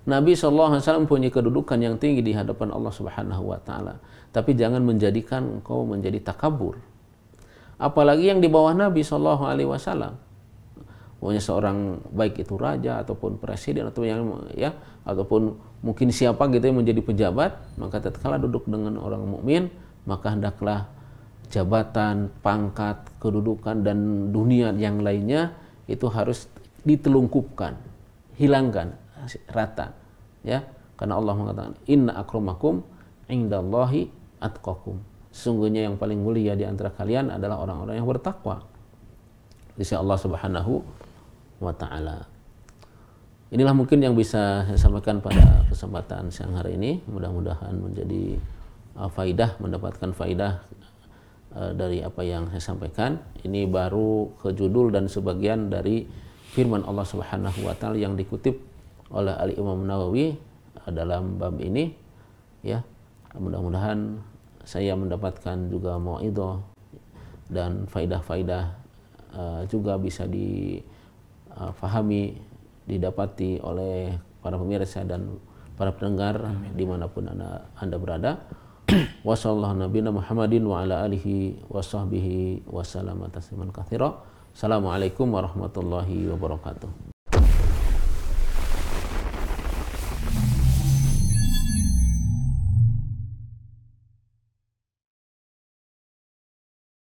Nabi 0.03 0.35
SAW 0.35 1.07
punya 1.07 1.31
kedudukan 1.31 1.79
yang 1.79 1.95
tinggi 1.95 2.19
di 2.19 2.35
hadapan 2.35 2.75
Allah 2.75 2.91
Subhanahu 2.91 3.55
wa 3.55 3.59
taala. 3.63 4.03
Tapi 4.35 4.51
jangan 4.51 4.83
menjadikan 4.83 5.61
engkau 5.61 5.87
menjadi 5.87 6.19
takabur. 6.19 6.75
Apalagi 7.79 8.27
yang 8.27 8.43
di 8.43 8.51
bawah 8.51 8.75
Nabi 8.75 8.99
Shallallahu 8.99 9.43
alaihi 9.47 9.69
wasallam. 9.69 10.19
Pokoknya 11.23 11.39
seorang 11.39 12.03
baik 12.11 12.43
itu 12.43 12.59
raja 12.59 12.99
ataupun 12.99 13.39
presiden 13.39 13.87
atau 13.87 14.03
yang 14.03 14.27
ya 14.59 14.75
ataupun 15.07 15.55
mungkin 15.79 16.11
siapa 16.11 16.51
gitu 16.51 16.67
yang 16.67 16.83
menjadi 16.83 16.99
pejabat, 16.99 17.79
maka 17.79 18.03
tatkala 18.03 18.35
duduk 18.35 18.67
dengan 18.67 18.99
orang 18.99 19.23
mukmin, 19.23 19.71
maka 20.03 20.35
hendaklah 20.35 20.91
jabatan, 21.47 22.27
pangkat, 22.43 23.07
kedudukan 23.23 23.87
dan 23.87 24.29
dunia 24.35 24.75
yang 24.75 24.99
lainnya 24.99 25.55
itu 25.87 26.11
harus 26.11 26.51
ditelungkupkan, 26.83 27.79
hilangkan 28.35 28.99
rata 29.51 29.95
ya. 30.45 30.63
Karena 30.93 31.17
Allah 31.19 31.33
mengatakan 31.35 31.73
inna 31.89 32.15
akramakum 32.15 32.85
indallahi 33.27 34.07
atqakum. 34.39 35.01
Sesungguhnya 35.33 35.89
yang 35.89 35.97
paling 35.97 36.21
mulia 36.21 36.53
di 36.53 36.63
antara 36.63 36.93
kalian 36.93 37.33
adalah 37.33 37.65
orang-orang 37.65 37.97
yang 37.97 38.05
bertakwa 38.05 38.61
di 39.73 39.81
sisi 39.81 39.97
Allah 39.97 40.17
Subhanahu 40.21 40.73
wa 41.57 41.73
taala. 41.73 42.29
Inilah 43.53 43.73
mungkin 43.73 44.01
yang 44.01 44.17
bisa 44.17 44.65
saya 44.65 44.77
sampaikan 44.77 45.21
pada 45.21 45.65
kesempatan 45.69 46.29
siang 46.33 46.57
hari 46.57 46.77
ini. 46.77 47.01
Mudah-mudahan 47.05 47.73
menjadi 47.77 48.37
uh, 48.97 49.09
faidah 49.09 49.57
mendapatkan 49.61 50.09
faidah 50.13 50.61
uh, 51.53 51.71
dari 51.73 52.01
apa 52.01 52.21
yang 52.25 52.49
saya 52.49 52.73
sampaikan. 52.73 53.21
Ini 53.45 53.69
baru 53.69 54.33
ke 54.41 54.57
judul 54.57 54.89
dan 54.89 55.05
sebagian 55.05 55.69
dari 55.69 56.05
firman 56.53 56.85
Allah 56.85 57.05
Subhanahu 57.05 57.65
wa 57.65 57.73
taala 57.77 57.97
yang 57.97 58.17
dikutip 58.17 58.72
oleh 59.13 59.33
Ali 59.37 59.53
Imam 59.55 59.85
Nawawi 59.85 60.35
dalam 60.89 61.37
bab 61.37 61.61
ini 61.61 61.93
ya. 62.65 62.81
Mudah-mudahan 63.33 64.21
saya 64.63 64.93
mendapatkan 64.93 65.69
juga 65.69 65.97
mauidhah 65.97 66.61
dan 67.49 67.85
faidah-faidah 67.89 68.73
uh, 69.35 69.61
juga 69.69 69.97
bisa 69.97 70.25
difahami 70.29 70.93
didapati 72.83 73.59
oleh 73.63 74.13
para 74.43 74.59
pemirsa 74.59 75.07
dan 75.07 75.39
para 75.73 75.95
pendengar 75.95 76.37
Amin. 76.45 76.75
di 76.75 76.85
mana 76.85 77.07
pun 77.09 77.25
anda, 77.29 77.65
anda 77.79 77.97
berada. 77.97 78.37
Wassalamualaikum 79.27 80.19
Muhammadin 80.19 80.63
wa 80.67 80.83
ala 80.83 81.07
alihi 81.07 81.63
wa 81.71 81.79
sahbihi 81.79 82.67
wa 82.67 82.83
Assalamualaikum 84.53 85.33
warahmatullahi 85.33 86.29
wabarakatuh 86.29 87.12